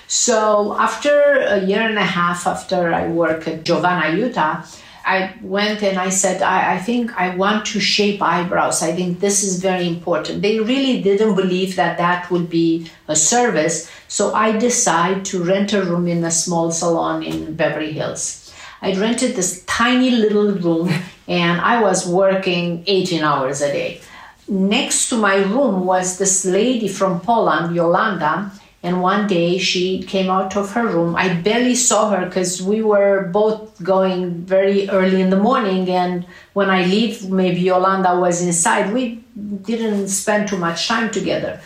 So, 0.06 0.76
after 0.78 1.40
a 1.40 1.64
year 1.64 1.80
and 1.80 1.98
a 1.98 2.04
half 2.04 2.46
after 2.46 2.94
I 2.94 3.08
worked 3.08 3.48
at 3.48 3.64
Giovanna 3.64 4.06
Aiuta, 4.06 4.64
I 5.04 5.34
went 5.42 5.82
and 5.82 5.98
I 5.98 6.08
said, 6.08 6.40
I, 6.40 6.76
I, 6.76 6.78
think 6.78 7.14
I 7.14 7.36
want 7.36 7.66
to 7.66 7.80
shape 7.80 8.22
eyebrows. 8.22 8.82
I 8.82 8.92
think 8.92 9.20
this 9.20 9.42
is 9.42 9.60
very 9.60 9.86
important. 9.86 10.40
They 10.40 10.60
really 10.60 11.02
didn't 11.02 11.34
believe 11.34 11.76
that 11.76 11.98
that 11.98 12.30
would 12.30 12.48
be 12.48 12.90
a 13.06 13.14
service. 13.14 13.90
So 14.08 14.32
I 14.32 14.56
decided 14.56 15.26
to 15.26 15.44
rent 15.44 15.74
a 15.74 15.82
room 15.82 16.06
in 16.06 16.24
a 16.24 16.30
small 16.30 16.70
salon 16.70 17.22
in 17.22 17.54
Beverly 17.54 17.92
Hills. 17.92 18.50
I 18.80 18.94
rented 18.94 19.36
this 19.36 19.62
tiny 19.66 20.10
little 20.10 20.52
room 20.52 20.90
and 21.28 21.60
I 21.60 21.80
was 21.80 22.06
working 22.06 22.84
18 22.86 23.22
hours 23.22 23.60
a 23.60 23.72
day. 23.72 24.00
Next 24.46 25.08
to 25.08 25.16
my 25.16 25.36
room 25.36 25.86
was 25.86 26.18
this 26.18 26.44
lady 26.44 26.88
from 26.88 27.20
Poland, 27.20 27.74
Yolanda, 27.74 28.52
and 28.84 29.00
one 29.00 29.26
day 29.26 29.56
she 29.56 30.02
came 30.02 30.28
out 30.28 30.54
of 30.58 30.72
her 30.72 30.86
room. 30.86 31.16
I 31.16 31.32
barely 31.32 31.74
saw 31.74 32.10
her 32.10 32.26
because 32.26 32.60
we 32.60 32.82
were 32.82 33.30
both 33.32 33.82
going 33.82 34.44
very 34.44 34.90
early 34.90 35.22
in 35.22 35.30
the 35.30 35.38
morning. 35.38 35.88
And 35.88 36.26
when 36.52 36.68
I 36.68 36.84
leave, 36.84 37.30
maybe 37.30 37.62
Yolanda 37.62 38.20
was 38.20 38.42
inside. 38.42 38.92
We 38.92 39.24
didn't 39.62 40.08
spend 40.08 40.48
too 40.48 40.58
much 40.58 40.86
time 40.86 41.10
together. 41.10 41.62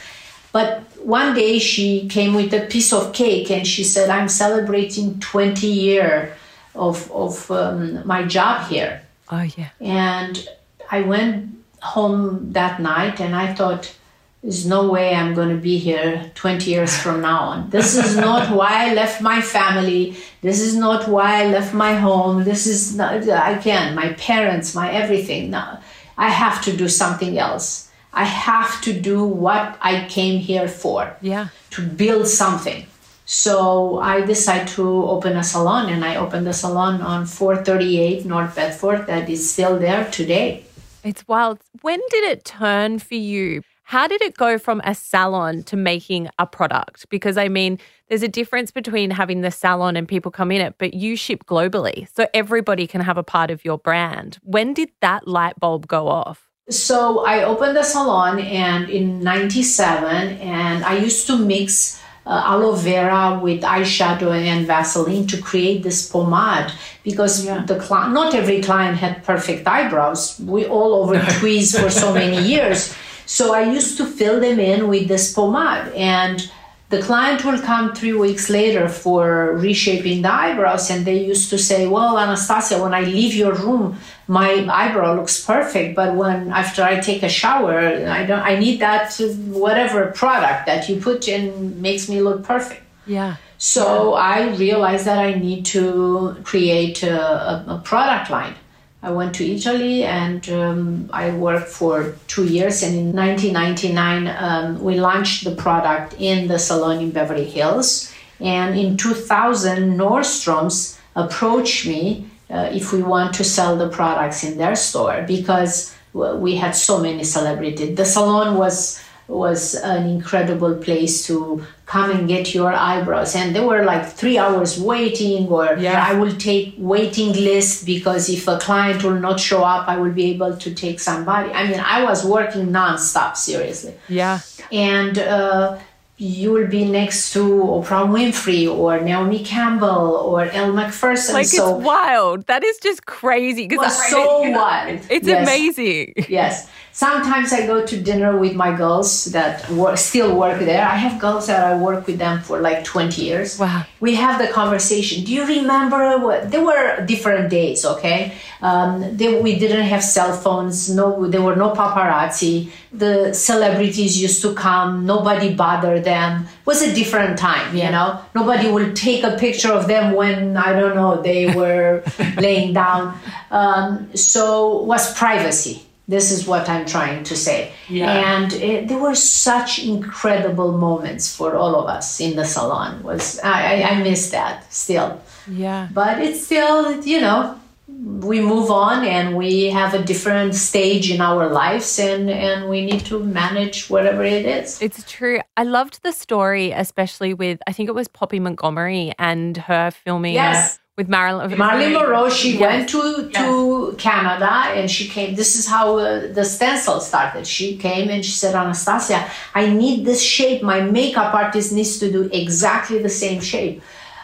But 0.53 0.83
one 1.03 1.35
day 1.35 1.59
she 1.59 2.09
came 2.09 2.35
with 2.35 2.55
a 2.55 2.67
piece 2.67 2.93
of 2.93 3.13
cake 3.13 3.51
and 3.51 3.67
she 3.67 3.83
said, 3.83 4.11
I'm 4.11 4.29
celebrating 4.29 5.19
20 5.19 5.67
year 5.67 6.37
of, 6.77 7.11
of 7.11 7.51
um, 7.51 8.07
my 8.07 8.23
job 8.23 8.69
here. 8.69 9.03
Oh, 9.31 9.43
yeah. 9.43 9.71
And 9.81 10.49
I 10.91 11.03
went 11.03 11.55
home 11.81 12.53
that 12.53 12.81
night 12.81 13.21
and 13.21 13.35
I 13.35 13.55
thought, 13.55 13.95
there's 14.43 14.67
no 14.67 14.89
way 14.89 15.15
I'm 15.15 15.35
going 15.35 15.49
to 15.49 15.61
be 15.61 15.79
here 15.79 16.31
20 16.35 16.71
years 16.71 16.97
from 16.97 17.21
now 17.21 17.41
on. 17.41 17.71
This 17.71 17.97
is 17.97 18.17
not 18.17 18.51
why 18.57 18.89
I 18.89 18.95
left 18.95 19.21
my 19.21 19.41
family. 19.41 20.17
This 20.43 20.61
is 20.61 20.77
not 20.77 21.09
why 21.09 21.43
I 21.43 21.47
left 21.49 21.75
my 21.75 21.95
home. 21.95 22.45
This 22.45 22.67
is 22.67 22.97
not, 22.97 23.17
again, 23.17 23.95
my 23.97 24.13
parents, 24.13 24.75
my 24.75 24.93
everything. 24.93 25.51
No, 25.51 25.79
I 26.17 26.31
have 26.31 26.63
to 26.65 26.77
do 26.77 26.89
something 26.89 27.37
else. 27.37 27.91
I 28.13 28.25
have 28.25 28.81
to 28.83 28.99
do 28.99 29.25
what 29.25 29.77
I 29.81 30.07
came 30.09 30.41
here 30.41 30.69
for. 30.69 31.17
Yeah. 31.21 31.49
To 31.71 31.83
build 31.83 32.29
something. 32.29 32.87
So 33.31 33.99
I 33.99 34.23
decided 34.23 34.69
to 34.69 35.05
open 35.05 35.37
a 35.37 35.45
salon, 35.45 35.91
and 35.91 36.03
I 36.03 36.17
opened 36.17 36.47
the 36.47 36.55
salon 36.55 37.03
on 37.03 37.27
438 37.27 38.25
North 38.25 38.57
Bedford 38.57 39.07
that 39.07 39.29
is 39.29 39.53
still 39.53 39.79
there 39.79 40.11
today. 40.11 40.65
It's 41.05 41.29
wild. 41.29 41.59
When 41.83 42.01
did 42.09 42.25
it 42.25 42.47
turn 42.47 42.99
for 42.99 43.17
you? 43.17 43.61
How 43.83 44.09
did 44.09 44.23
it 44.23 44.35
go 44.35 44.59
from 44.59 44.81
a 44.83 44.95
salon 44.95 45.63
to 45.65 45.77
making 45.77 46.31
a 46.39 46.47
product? 46.47 47.11
Because 47.11 47.37
I 47.37 47.49
mean, 47.49 47.79
there's 48.09 48.23
a 48.23 48.29
difference 48.29 48.71
between 48.71 49.11
having 49.11 49.43
the 49.43 49.51
salon 49.51 49.95
and 49.95 50.09
people 50.09 50.31
come 50.31 50.51
in 50.51 50.63
it, 50.63 50.77
but 50.79 50.95
you 50.95 51.15
ship 51.15 51.45
globally. 51.45 52.09
So 52.17 52.29
everybody 52.33 52.87
can 52.87 53.03
have 53.03 53.19
a 53.19 53.23
part 53.23 53.51
of 53.51 53.63
your 53.63 53.77
brand. 53.77 54.39
When 54.43 54.73
did 54.73 54.89
that 55.03 55.29
light 55.29 55.61
bulb 55.61 55.87
go 55.87 56.09
off? 56.09 56.49
So 56.71 57.27
I 57.27 57.45
opened 57.45 57.77
the 57.77 57.83
salon 57.83 58.41
and 58.41 58.89
in 58.89 59.23
97 59.23 60.39
and 60.39 60.83
I 60.83 60.97
used 60.97 61.27
to 61.27 61.37
mix 61.37 62.01
uh, 62.29 62.43
aloe 62.45 62.77
vera 62.77 63.41
with 63.43 63.63
eyeshadow 63.63 64.31
and 64.31 64.67
Vaseline 64.67 65.27
to 65.27 65.41
create 65.41 65.83
this 65.83 66.09
pomade 66.09 66.71
because 67.03 67.47
yeah. 67.47 67.65
the 67.65 67.79
cli- 67.81 68.13
not 68.13 68.35
every 68.35 68.61
client 68.61 68.99
had 68.99 69.25
perfect 69.25 69.67
eyebrows. 69.67 70.39
We 70.39 70.67
all 70.67 70.93
over 71.03 71.19
tweezed 71.39 71.79
for 71.79 71.91
so 71.91 72.13
many 72.13 72.47
years. 72.47 72.95
So 73.25 73.55
I 73.55 73.63
used 73.73 73.97
to 73.97 74.05
fill 74.05 74.41
them 74.41 74.61
in 74.61 74.89
with 74.89 75.09
this 75.09 75.33
pomade 75.33 75.93
and 75.95 76.51
the 76.91 77.03
client 77.03 77.45
will 77.45 77.61
come 77.61 77.95
three 77.95 78.15
weeks 78.15 78.49
later 78.49 78.89
for 78.89 79.53
reshaping 79.57 80.23
the 80.23 80.33
eyebrows 80.33 80.91
and 80.91 81.07
they 81.07 81.23
used 81.23 81.51
to 81.51 81.59
say 81.59 81.87
well 81.87 82.19
anastasia 82.19 82.83
when 82.83 82.95
i 82.95 83.03
leave 83.03 83.35
your 83.35 83.53
room 83.53 83.99
my 84.29 84.67
eyebrow 84.71 85.17
looks 85.17 85.45
perfect 85.45 85.97
but 85.97 86.15
when 86.15 86.53
after 86.53 86.83
i 86.83 87.01
take 87.01 87.23
a 87.23 87.29
shower 87.29 87.79
i 88.09 88.25
don't 88.25 88.41
i 88.41 88.57
need 88.57 88.79
that 88.79 89.13
whatever 89.49 90.13
product 90.13 90.67
that 90.67 90.89
you 90.89 91.01
put 91.01 91.27
in 91.27 91.81
makes 91.81 92.09
me 92.09 92.21
look 92.21 92.45
perfect 92.45 92.83
yeah 93.07 93.37
so 93.57 94.15
yeah. 94.15 94.21
i 94.21 94.55
realized 94.57 95.07
that 95.07 95.19
i 95.19 95.33
need 95.33 95.65
to 95.65 96.37
create 96.45 97.03
a, 97.03 97.21
a, 97.21 97.65
a 97.69 97.79
product 97.85 98.31
line 98.31 98.55
I 99.01 99.13
went 99.13 99.35
to 99.37 99.47
Italy 99.47 100.03
and 100.03 100.49
um, 100.51 101.11
I 101.13 101.31
worked 101.31 101.69
for 101.69 102.17
two 102.27 102.47
years. 102.47 102.83
And 102.83 102.97
in 102.97 103.13
1999, 103.15 104.27
um, 104.27 104.83
we 104.83 104.99
launched 104.99 105.45
the 105.45 105.55
product 105.55 106.17
in 106.19 106.49
the 106.49 106.59
salon 106.59 106.99
in 107.01 107.13
Beverly 107.13 107.45
Hills. 107.45 108.13
And 108.41 108.79
in 108.79 108.97
2000, 108.97 109.97
Nordstrom's 109.97 110.99
approached 111.15 111.87
me 111.87 112.29
uh, 112.51 112.71
if 112.73 112.93
we 112.93 113.03
want 113.03 113.35
to 113.35 113.45
sell 113.45 113.77
the 113.77 113.89
products 113.89 114.45
in 114.45 114.59
their 114.59 114.77
store 114.77 115.25
because 115.27 115.95
we 116.13 116.57
had 116.57 116.73
so 116.75 116.99
many 117.01 117.25
celebrities. 117.25 117.97
The 117.97 118.05
salon 118.05 118.57
was 118.57 119.03
was 119.29 119.75
an 119.75 120.09
incredible 120.09 120.75
place 120.77 121.27
to 121.27 121.63
come 121.85 122.11
and 122.11 122.27
get 122.27 122.55
your 122.55 122.73
eyebrows 122.73 123.37
and 123.37 123.55
there 123.55 123.63
were 123.63 123.85
like 123.85 124.07
three 124.07 124.39
hours 124.39 124.81
waiting 124.81 125.47
or 125.49 125.77
yeah. 125.79 126.03
i 126.03 126.15
will 126.15 126.35
take 126.37 126.75
waiting 126.79 127.33
list 127.35 127.85
because 127.85 128.31
if 128.31 128.49
a 128.49 128.59
client 128.59 129.05
will 129.05 129.21
not 129.21 129.39
show 129.39 129.63
up 129.63 129.87
i 129.87 129.99
will 129.99 130.13
be 130.13 130.31
able 130.31 130.57
to 130.57 130.75
take 130.75 130.99
somebody 130.99 131.53
i 131.53 131.69
mean 131.69 131.79
i 131.81 132.03
was 132.03 132.25
working 132.25 132.73
non-stop 132.73 133.37
seriously 133.37 133.93
yeah 134.09 134.41
and 134.73 135.19
uh, 135.19 135.79
you 136.19 136.51
will 136.51 136.67
be 136.67 136.85
next 136.85 137.33
to 137.33 137.39
Oprah 137.39 138.07
Winfrey 138.07 138.69
or 138.69 139.01
Naomi 139.01 139.45
Campbell 139.45 140.17
or 140.17 140.47
Elle 140.47 140.73
Macpherson. 140.73 141.35
Like 141.35 141.47
so, 141.47 141.77
it's 141.77 141.85
wild. 141.85 142.47
That 142.47 142.65
is 142.65 142.77
just 142.79 143.07
crazy. 143.07 143.69
Because 143.69 144.11
so 144.11 144.41
wild. 144.51 145.01
It's 145.09 145.27
yes. 145.29 145.47
amazing. 145.47 146.15
Yes. 146.29 146.69
Sometimes 146.91 147.53
I 147.53 147.65
go 147.65 147.87
to 147.87 147.97
dinner 148.03 148.37
with 148.37 148.57
my 148.57 148.77
girls 148.77 149.27
that 149.27 149.71
work, 149.71 149.99
still 149.99 150.37
work 150.37 150.59
there. 150.59 150.85
I 150.85 150.97
have 150.97 151.21
girls 151.21 151.47
that 151.47 151.65
I 151.65 151.79
work 151.79 152.09
with 152.09 152.19
them 152.19 152.41
for 152.41 152.59
like 152.59 152.83
20 152.83 153.23
years. 153.23 153.57
Wow. 153.57 153.85
We 154.01 154.17
have 154.17 154.41
the 154.45 154.49
conversation. 154.53 155.23
Do 155.23 155.33
you 155.33 155.47
remember 155.47 156.19
what? 156.19 156.51
There 156.51 156.65
were 156.65 157.07
different 157.07 157.51
days, 157.51 157.85
okay? 157.85 158.33
Um, 158.63 159.17
they, 159.17 159.41
we 159.41 159.57
didn't 159.61 159.87
have 159.87 160.03
cell 160.03 160.33
phones. 160.33 160.91
No, 160.91 161.29
there 161.29 161.41
were 161.43 161.55
no 161.55 161.71
paparazzi. 161.71 162.73
The 162.93 163.35
celebrities 163.35 164.21
used 164.21 164.41
to 164.43 164.55
come. 164.55 165.05
Nobody 165.05 165.55
bothered 165.55 166.05
them. 166.05 166.45
It 166.45 166.67
was 166.67 166.83
a 166.83 166.95
different 166.95 167.39
time, 167.39 167.77
you 167.77 167.91
know? 167.91 168.21
Nobody 168.35 168.71
would 168.71 168.97
take 168.97 169.25
a 169.25 169.37
picture 169.37 169.73
of 169.73 169.89
them 169.89 170.15
when, 170.15 170.57
I 170.57 170.73
don't 170.79 170.95
know, 170.95 171.21
they 171.21 171.55
were 171.55 172.03
laying 172.37 172.73
down. 172.73 173.19
Um, 173.51 174.15
so 174.17 174.83
was 174.83 175.17
privacy 175.17 175.83
this 176.09 176.33
is 176.33 176.47
what 176.47 176.69
I'm 176.71 176.87
trying 176.87 177.23
to 177.25 177.37
say. 177.37 177.71
Yeah. 177.89 178.11
And 178.11 178.53
it, 178.55 178.89
there 178.89 178.99
were 178.99 179.15
such 179.15 179.79
incredible 179.85 180.73
moments 180.73 181.37
for 181.37 181.55
all 181.55 181.77
of 181.77 181.87
us 181.87 182.19
in 182.19 182.35
the 182.35 182.47
salon. 182.47 183.03
Was 183.03 183.39
I, 183.41 183.83
I, 183.83 183.91
I 183.91 184.03
miss 184.03 184.31
that 184.31 184.73
still. 184.73 185.21
Yeah. 185.47 185.89
But 185.93 186.21
it's 186.23 186.47
still, 186.47 187.05
you 187.05 187.21
know, 187.21 187.61
we 188.01 188.41
move 188.41 188.71
on 188.71 189.05
and 189.05 189.37
we 189.37 189.67
have 189.71 189.93
a 189.93 190.03
different 190.03 190.55
stage 190.55 191.11
in 191.11 191.21
our 191.21 191.49
lives 191.51 191.99
and 191.99 192.31
and 192.31 192.69
we 192.69 192.87
need 192.87 193.05
to 193.05 193.19
manage 193.19 193.91
whatever 193.91 194.23
it 194.23 194.47
is 194.47 194.81
it's 194.81 195.03
true 195.11 195.41
i 195.57 195.65
loved 195.65 196.01
the 196.05 196.13
story 196.13 196.71
especially 196.71 197.35
with 197.35 197.59
i 197.67 197.73
think 197.73 197.89
it 197.89 197.95
was 197.97 198.07
poppy 198.07 198.39
montgomery 198.39 199.13
and 199.19 199.57
her 199.57 199.91
filming 199.91 200.35
yes 200.35 200.79
with 200.97 201.09
Marilyn. 201.09 201.57
Marilyn 201.57 201.93
Monroe. 201.93 202.29
She 202.29 202.59
yes. 202.59 202.61
went 202.61 202.89
to 202.89 203.31
to 203.31 203.91
yes. 203.93 204.03
Canada 204.03 204.53
and 204.77 204.91
she 204.91 205.07
came. 205.07 205.37
This 205.37 205.55
is 205.55 205.65
how 205.65 205.97
uh, 205.97 206.33
the 206.33 206.45
stencil 206.45 206.99
started. 206.99 207.47
She 207.47 207.77
came 207.77 208.11
and 208.11 208.25
she 208.25 208.33
said, 208.33 208.57
Anastasia, 208.57 209.31
I 209.55 209.73
need 209.73 210.05
this 210.05 210.21
shape. 210.21 210.61
My 210.61 210.81
makeup 210.81 211.33
artist 211.33 211.73
needs 211.73 212.01
to 212.01 212.11
do 212.11 212.29
exactly 212.33 212.99
the 213.01 213.09
same 213.09 213.41
shape. 213.41 213.81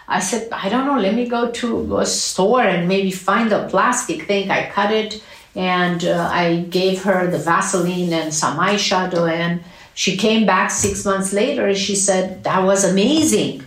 I 0.07 0.21
said, 0.21 0.51
I 0.53 0.69
don't 0.69 0.87
know. 0.87 0.99
Let 1.01 1.14
me 1.14 1.27
go 1.27 1.51
to 1.51 1.99
a 1.99 2.07
store 2.07 2.62
and 2.62 2.88
maybe 2.88 3.11
find 3.11 3.53
a 3.53 3.69
plastic 3.69 4.27
thing. 4.27 4.51
I 4.51 4.71
cut 4.71 4.93
it 4.93 5.23
and 5.55 6.05
uh, 6.05 6.29
I 6.31 6.67
gave 6.69 7.05
her 7.05 7.31
the 7.31 7.38
Vaseline 7.38 8.12
and 8.12 8.33
some 8.33 8.59
eyeshadow 8.59 9.31
and. 9.31 9.62
She 9.97 10.17
came 10.17 10.45
back 10.45 10.73
six 10.73 11.05
months 11.05 11.33
later 11.33 11.69
and 11.69 11.77
she 11.77 11.95
said, 11.95 12.43
That 12.43 12.64
was 12.64 12.83
amazing 12.83 13.62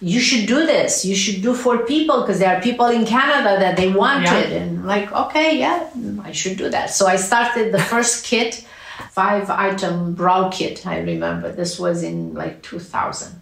you 0.00 0.20
should 0.20 0.46
do 0.46 0.66
this 0.66 1.04
you 1.04 1.16
should 1.16 1.42
do 1.42 1.54
for 1.54 1.78
people 1.78 2.20
because 2.20 2.38
there 2.38 2.54
are 2.54 2.60
people 2.60 2.86
in 2.86 3.06
canada 3.06 3.58
that 3.58 3.76
they 3.76 3.90
wanted 3.90 4.50
yeah. 4.50 4.58
and 4.58 4.86
like 4.86 5.10
okay 5.12 5.58
yeah 5.58 5.88
i 6.22 6.32
should 6.32 6.58
do 6.58 6.68
that 6.68 6.90
so 6.90 7.06
i 7.06 7.16
started 7.16 7.72
the 7.72 7.78
first 7.78 8.24
kit 8.24 8.66
five 9.10 9.48
item 9.48 10.14
brow 10.14 10.50
kit 10.50 10.86
i 10.86 10.98
remember 10.98 11.50
this 11.50 11.78
was 11.78 12.02
in 12.02 12.34
like 12.34 12.62
2000 12.62 13.40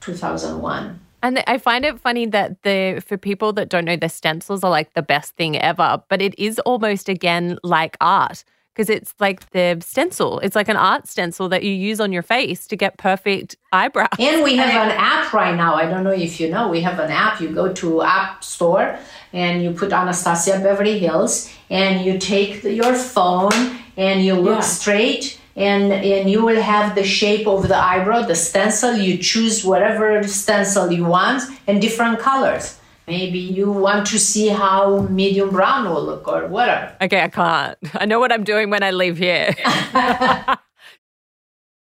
2001 0.00 1.00
and 1.26 1.42
I 1.46 1.58
find 1.58 1.84
it 1.84 1.98
funny 1.98 2.26
that 2.26 2.62
the 2.62 3.02
for 3.04 3.16
people 3.16 3.52
that 3.54 3.68
don't 3.68 3.84
know 3.84 3.96
the 3.96 4.08
stencils 4.08 4.62
are 4.62 4.70
like 4.70 4.92
the 4.94 5.02
best 5.02 5.34
thing 5.36 5.58
ever, 5.58 6.02
but 6.08 6.22
it 6.22 6.38
is 6.38 6.58
almost 6.60 7.08
again 7.08 7.58
like 7.64 7.96
art 8.00 8.44
because 8.72 8.88
it's 8.90 9.14
like 9.18 9.50
the 9.50 9.78
stencil. 9.80 10.38
It's 10.40 10.54
like 10.54 10.68
an 10.68 10.76
art 10.76 11.08
stencil 11.08 11.48
that 11.48 11.64
you 11.64 11.72
use 11.72 11.98
on 11.98 12.12
your 12.12 12.22
face 12.22 12.66
to 12.68 12.76
get 12.76 12.98
perfect 12.98 13.56
eyebrows. 13.72 14.08
And 14.18 14.44
we 14.44 14.56
have 14.56 14.68
an 14.90 14.94
app 14.96 15.32
right 15.32 15.56
now. 15.56 15.74
I 15.74 15.86
don't 15.86 16.04
know 16.04 16.12
if 16.12 16.38
you 16.38 16.48
know. 16.50 16.68
We 16.68 16.82
have 16.82 16.98
an 17.00 17.10
app. 17.10 17.40
You 17.40 17.48
go 17.48 17.72
to 17.72 18.02
App 18.02 18.44
Store 18.44 18.98
and 19.32 19.64
you 19.64 19.72
put 19.72 19.92
Anastasia 19.92 20.60
Beverly 20.62 20.98
Hills 20.98 21.50
and 21.70 22.04
you 22.04 22.18
take 22.18 22.62
the, 22.62 22.72
your 22.72 22.94
phone 22.94 23.78
and 23.96 24.24
you 24.24 24.34
look 24.34 24.60
yeah. 24.60 24.60
straight 24.60 25.40
and 25.56 25.90
and 25.92 26.30
you 26.30 26.44
will 26.44 26.60
have 26.60 26.94
the 26.94 27.04
shape 27.04 27.46
of 27.46 27.68
the 27.68 27.76
eyebrow, 27.76 28.22
the 28.22 28.34
stencil. 28.34 28.94
You 28.94 29.18
choose 29.18 29.64
whatever 29.64 30.22
stencil 30.24 30.92
you 30.92 31.04
want 31.04 31.42
and 31.66 31.80
different 31.80 32.18
colors. 32.18 32.78
Maybe 33.08 33.38
you 33.38 33.70
want 33.70 34.06
to 34.08 34.18
see 34.18 34.48
how 34.48 35.02
medium 35.02 35.50
brown 35.50 35.88
will 35.88 36.04
look 36.04 36.26
or 36.26 36.48
whatever. 36.48 36.96
Okay, 37.00 37.22
I 37.22 37.28
can't. 37.28 37.78
I 37.94 38.04
know 38.04 38.18
what 38.18 38.32
I'm 38.32 38.42
doing 38.44 38.68
when 38.68 38.82
I 38.82 38.90
leave 38.90 39.16
here. 39.16 39.54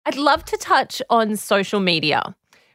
I'd 0.07 0.17
love 0.17 0.45
to 0.47 0.57
touch 0.57 1.03
on 1.11 1.37
social 1.37 1.81
media 1.81 2.35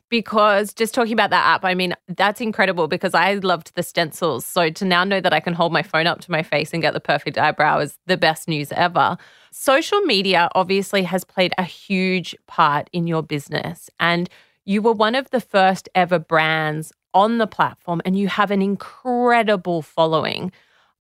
because 0.09 0.73
just 0.73 0.93
talking 0.93 1.13
about 1.13 1.29
that 1.31 1.45
app, 1.45 1.65
I 1.65 1.73
mean, 1.73 1.93
that's 2.07 2.39
incredible 2.41 2.87
because 2.87 3.13
I 3.13 3.35
loved 3.35 3.73
the 3.75 3.83
stencils. 3.83 4.45
So 4.45 4.69
to 4.69 4.85
now 4.85 5.03
know 5.03 5.19
that 5.21 5.33
I 5.33 5.39
can 5.39 5.53
hold 5.53 5.73
my 5.73 5.81
phone 5.81 6.07
up 6.07 6.21
to 6.21 6.31
my 6.31 6.43
face 6.43 6.73
and 6.73 6.81
get 6.81 6.93
the 6.93 6.99
perfect 6.99 7.37
eyebrow 7.37 7.79
is 7.79 7.97
the 8.05 8.17
best 8.17 8.47
news 8.47 8.71
ever. 8.73 9.17
Social 9.57 10.01
media 10.01 10.49
obviously 10.53 11.03
has 11.03 11.23
played 11.23 11.53
a 11.57 11.63
huge 11.63 12.35
part 12.45 12.89
in 12.91 13.07
your 13.07 13.23
business. 13.23 13.89
And 14.01 14.29
you 14.65 14.81
were 14.81 14.91
one 14.91 15.15
of 15.15 15.29
the 15.29 15.39
first 15.39 15.87
ever 15.95 16.19
brands 16.19 16.91
on 17.13 17.37
the 17.37 17.47
platform 17.47 18.01
and 18.03 18.19
you 18.19 18.27
have 18.27 18.51
an 18.51 18.61
incredible 18.61 19.81
following. 19.81 20.51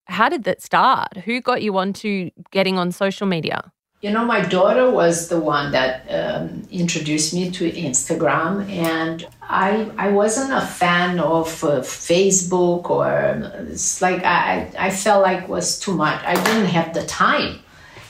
How 0.05 0.29
did 0.29 0.45
that 0.45 0.61
start? 0.61 1.17
Who 1.25 1.41
got 1.41 1.63
you 1.63 1.77
onto 1.77 2.31
getting 2.51 2.77
on 2.77 2.93
social 2.93 3.27
media? 3.27 3.73
You 3.99 4.11
know, 4.11 4.23
my 4.23 4.39
daughter 4.39 4.89
was 4.89 5.27
the 5.27 5.39
one 5.39 5.73
that 5.73 6.05
um, 6.09 6.65
introduced 6.71 7.33
me 7.33 7.51
to 7.51 7.71
Instagram, 7.71 8.69
and 8.69 9.27
I 9.41 9.89
I 9.97 10.09
wasn't 10.09 10.53
a 10.53 10.61
fan 10.61 11.19
of 11.19 11.63
uh, 11.63 11.81
Facebook 11.81 12.89
or 12.89 13.07
it's 13.71 14.01
like 14.01 14.23
I 14.23 14.71
I 14.77 14.91
felt 14.91 15.23
like 15.23 15.49
was 15.49 15.79
too 15.79 15.95
much. 15.95 16.23
I 16.23 16.35
didn't 16.35 16.67
have 16.67 16.93
the 16.93 17.03
time. 17.05 17.59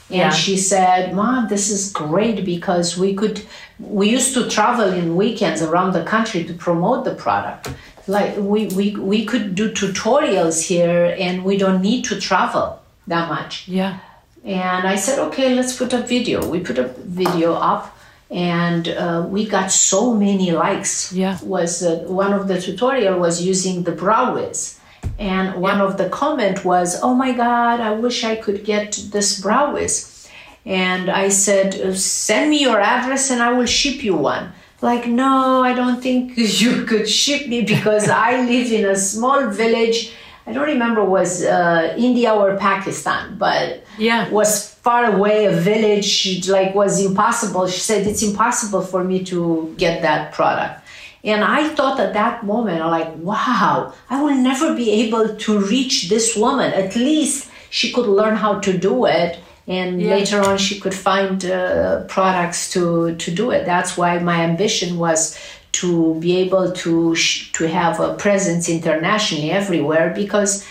And 0.10 0.18
yeah. 0.18 0.30
she 0.30 0.56
said, 0.58 1.16
Mom, 1.16 1.48
this 1.48 1.72
is 1.72 1.92
great 1.92 2.46
because 2.46 2.98
we 2.98 3.16
could, 3.16 3.42
we 3.80 4.10
used 4.10 4.34
to 4.36 4.48
travel 4.48 4.94
in 4.94 5.16
weekends 5.16 5.62
around 5.62 5.94
the 5.94 6.04
country 6.04 6.44
to 6.44 6.54
promote 6.54 7.06
the 7.06 7.16
product 7.16 7.70
like 8.08 8.38
we, 8.38 8.68
we 8.68 8.96
we 8.98 9.26
could 9.26 9.56
do 9.56 9.72
tutorials 9.72 10.62
here 10.62 11.16
and 11.18 11.44
we 11.44 11.58
don't 11.58 11.82
need 11.82 12.06
to 12.06 12.22
travel 12.22 12.80
that 13.08 13.28
much 13.28 13.68
yeah 13.68 13.98
And 14.46 14.88
I 14.88 14.96
said, 14.96 15.18
okay, 15.18 15.56
let's 15.56 15.76
put 15.76 15.92
a 15.92 16.04
video. 16.04 16.48
We 16.48 16.60
put 16.60 16.78
a 16.78 16.88
video 16.88 17.54
up 17.54 17.98
and 18.30 18.88
uh, 18.88 19.26
we 19.28 19.48
got 19.48 19.72
so 19.72 20.14
many 20.14 20.52
likes. 20.52 21.12
Yeah. 21.12 21.40
Was 21.44 21.82
uh, 21.82 22.04
one 22.06 22.32
of 22.32 22.48
the 22.48 22.62
tutorial 22.62 23.20
was 23.20 23.44
using 23.44 23.84
the 23.84 23.92
brow 23.92 24.36
wiz. 24.36 24.80
And 25.18 25.62
one 25.62 25.78
yeah. 25.78 25.86
of 25.86 25.98
the 25.98 26.10
comment 26.10 26.66
was, 26.66 27.00
oh 27.02 27.14
my 27.14 27.32
God, 27.32 27.80
I 27.80 27.92
wish 27.92 28.24
I 28.24 28.36
could 28.36 28.64
get 28.64 29.00
this 29.12 29.40
brow 29.42 29.74
wiz. 29.74 30.28
And 30.66 31.10
I 31.10 31.30
said, 31.30 31.98
send 31.98 32.50
me 32.50 32.62
your 32.62 32.80
address 32.80 33.30
and 33.32 33.42
I 33.42 33.54
will 33.54 33.68
ship 33.68 34.04
you 34.04 34.16
one. 34.16 34.52
Like 34.82 35.08
no 35.08 35.64
i 35.64 35.74
don't 35.74 36.02
think 36.02 36.34
you 36.62 36.86
could 36.86 37.10
ship 37.10 37.48
me 37.48 37.62
because 37.62 38.10
i 38.10 38.42
live 38.52 38.72
in 38.72 38.86
a 38.86 38.96
small 38.96 39.50
village. 39.50 40.14
I 40.48 40.54
don't 40.54 40.68
remember 40.68 41.04
was 41.04 41.44
uh, 41.44 41.96
india 41.98 42.32
or 42.34 42.56
pakistan 42.58 43.38
but 43.38 43.84
yeah. 43.98 44.30
was 44.30 44.76
far 44.86 45.06
away 45.06 45.46
a 45.46 45.52
village 45.52 46.48
like 46.48 46.76
was 46.76 47.04
impossible. 47.04 47.68
She 47.68 47.80
said 47.80 48.06
it's 48.06 48.22
impossible 48.22 48.82
for 48.82 49.04
me 49.04 49.24
to 49.26 49.74
get 49.78 50.04
that 50.04 50.34
product 50.34 50.85
and 51.26 51.44
i 51.44 51.68
thought 51.70 52.00
at 52.00 52.14
that 52.14 52.46
moment 52.46 52.82
i'm 52.82 52.92
like 52.92 53.14
wow 53.18 53.94
i 54.10 54.22
will 54.22 54.36
never 54.36 54.76
be 54.76 54.92
able 54.92 55.36
to 55.36 55.60
reach 55.60 56.10
this 56.10 56.36
woman. 56.36 56.72
At 56.74 56.96
least 56.96 57.50
she 57.70 57.92
could 57.92 58.08
learn 58.08 58.36
how 58.36 58.60
to 58.60 58.78
do 58.78 59.06
it 59.06 59.40
and 59.68 60.02
yeah. 60.02 60.12
later 60.12 60.42
on 60.42 60.58
she 60.58 60.80
could 60.80 60.94
find 60.94 61.44
uh, 61.46 62.04
products 62.04 62.72
to 62.74 63.16
to 63.16 63.32
do 63.32 63.52
it. 63.52 63.66
That's 63.66 63.98
why 63.98 64.20
my 64.20 64.42
ambition 64.42 64.98
was 64.98 65.38
to 65.74 66.16
be 66.16 66.38
able 66.38 66.72
to 66.72 67.16
sh- 67.16 67.52
to 67.54 67.68
have 67.68 68.00
a 68.00 68.14
presence 68.16 68.70
internationally 68.70 69.52
everywhere 69.52 70.14
because 70.16 70.66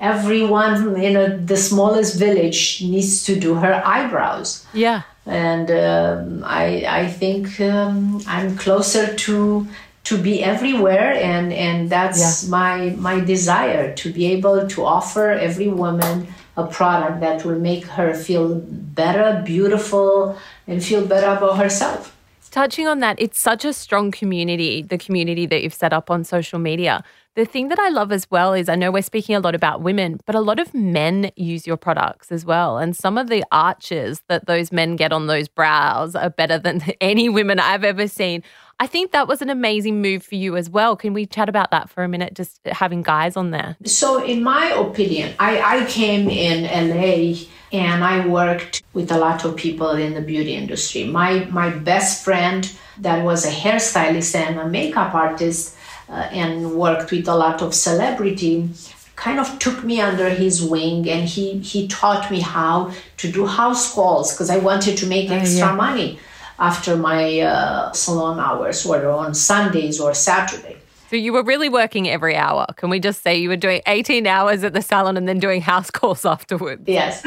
everyone 0.00 0.96
in 0.96 1.16
a, 1.16 1.36
the 1.36 1.56
smallest 1.56 2.18
village 2.18 2.82
needs 2.82 3.24
to 3.24 3.38
do 3.38 3.54
her 3.54 3.82
eyebrows. 3.84 4.66
Yeah. 4.72 5.02
And 5.26 5.70
um, 5.70 6.42
I 6.44 6.84
I 7.02 7.06
think 7.20 7.60
um, 7.60 8.22
I'm 8.26 8.56
closer 8.56 9.14
to 9.14 9.66
to 10.08 10.16
be 10.16 10.42
everywhere 10.42 11.12
and 11.30 11.52
and 11.52 11.90
that's 11.90 12.44
yeah. 12.44 12.50
my 12.50 12.76
my 13.08 13.20
desire 13.20 13.94
to 13.94 14.12
be 14.12 14.24
able 14.26 14.66
to 14.66 14.84
offer 14.84 15.30
every 15.30 15.68
woman 15.68 16.26
a 16.56 16.66
product 16.66 17.20
that 17.20 17.44
will 17.44 17.58
make 17.58 17.84
her 17.86 18.12
feel 18.14 18.60
better, 18.64 19.42
beautiful, 19.46 20.36
and 20.66 20.84
feel 20.84 21.06
better 21.06 21.30
about 21.36 21.56
herself. 21.56 22.16
Touching 22.50 22.88
on 22.88 22.98
that, 22.98 23.16
it's 23.20 23.38
such 23.38 23.64
a 23.64 23.72
strong 23.72 24.10
community, 24.10 24.82
the 24.82 24.98
community 24.98 25.46
that 25.46 25.62
you've 25.62 25.74
set 25.74 25.92
up 25.92 26.10
on 26.10 26.24
social 26.24 26.58
media. 26.58 27.04
The 27.36 27.44
thing 27.44 27.68
that 27.68 27.78
I 27.78 27.90
love 27.90 28.10
as 28.10 28.28
well 28.32 28.52
is 28.54 28.68
I 28.68 28.74
know 28.74 28.90
we're 28.90 29.02
speaking 29.02 29.36
a 29.36 29.40
lot 29.40 29.54
about 29.54 29.82
women, 29.82 30.18
but 30.26 30.34
a 30.34 30.40
lot 30.40 30.58
of 30.58 30.74
men 30.74 31.30
use 31.36 31.68
your 31.68 31.76
products 31.76 32.32
as 32.32 32.44
well. 32.44 32.78
And 32.78 32.96
some 32.96 33.16
of 33.16 33.28
the 33.28 33.44
arches 33.52 34.22
that 34.26 34.46
those 34.46 34.72
men 34.72 34.96
get 34.96 35.12
on 35.12 35.28
those 35.28 35.46
brows 35.46 36.16
are 36.16 36.30
better 36.30 36.58
than 36.58 36.82
any 37.00 37.28
women 37.28 37.60
I've 37.60 37.84
ever 37.84 38.08
seen. 38.08 38.42
I 38.80 38.86
think 38.86 39.10
that 39.10 39.26
was 39.26 39.42
an 39.42 39.50
amazing 39.50 40.00
move 40.00 40.22
for 40.22 40.36
you 40.36 40.56
as 40.56 40.70
well. 40.70 40.96
Can 40.96 41.12
we 41.12 41.26
chat 41.26 41.48
about 41.48 41.72
that 41.72 41.90
for 41.90 42.04
a 42.04 42.08
minute, 42.08 42.34
just 42.34 42.60
having 42.64 43.02
guys 43.02 43.36
on 43.36 43.50
there? 43.50 43.76
So, 43.84 44.22
in 44.22 44.42
my 44.42 44.66
opinion, 44.66 45.34
I, 45.40 45.80
I 45.80 45.86
came 45.86 46.28
in 46.28 46.62
LA 46.64 47.40
and 47.72 48.04
I 48.04 48.24
worked 48.26 48.84
with 48.92 49.10
a 49.10 49.18
lot 49.18 49.44
of 49.44 49.56
people 49.56 49.90
in 49.90 50.14
the 50.14 50.20
beauty 50.20 50.54
industry. 50.54 51.04
My, 51.04 51.44
my 51.46 51.70
best 51.70 52.24
friend, 52.24 52.70
that 52.98 53.24
was 53.24 53.44
a 53.44 53.50
hairstylist 53.50 54.34
and 54.36 54.60
a 54.60 54.68
makeup 54.68 55.12
artist, 55.12 55.76
uh, 56.08 56.28
and 56.32 56.72
worked 56.74 57.10
with 57.10 57.26
a 57.28 57.34
lot 57.34 57.62
of 57.62 57.74
celebrity 57.74 58.70
kind 59.16 59.40
of 59.40 59.58
took 59.58 59.82
me 59.82 60.00
under 60.00 60.30
his 60.30 60.62
wing 60.62 61.08
and 61.10 61.28
he 61.28 61.58
he 61.58 61.88
taught 61.88 62.30
me 62.30 62.38
how 62.38 62.92
to 63.16 63.30
do 63.30 63.44
house 63.46 63.92
calls 63.92 64.32
because 64.32 64.48
I 64.48 64.58
wanted 64.58 64.96
to 64.98 65.06
make 65.06 65.28
extra 65.28 65.66
yeah. 65.66 65.74
money 65.74 66.20
after 66.58 66.96
my 66.96 67.40
uh, 67.40 67.92
salon 67.92 68.40
hours, 68.40 68.84
whether 68.84 69.10
on 69.10 69.34
Sundays 69.34 70.00
or 70.00 70.14
Saturday. 70.14 70.76
So 71.10 71.16
you 71.16 71.32
were 71.32 71.42
really 71.42 71.70
working 71.70 72.06
every 72.08 72.36
hour. 72.36 72.66
Can 72.76 72.90
we 72.90 73.00
just 73.00 73.22
say 73.22 73.38
you 73.38 73.48
were 73.48 73.56
doing 73.56 73.80
18 73.86 74.26
hours 74.26 74.62
at 74.62 74.74
the 74.74 74.82
salon 74.82 75.16
and 75.16 75.26
then 75.26 75.38
doing 75.38 75.62
house 75.62 75.90
calls 75.90 76.26
afterwards? 76.26 76.82
Yes. 76.86 77.26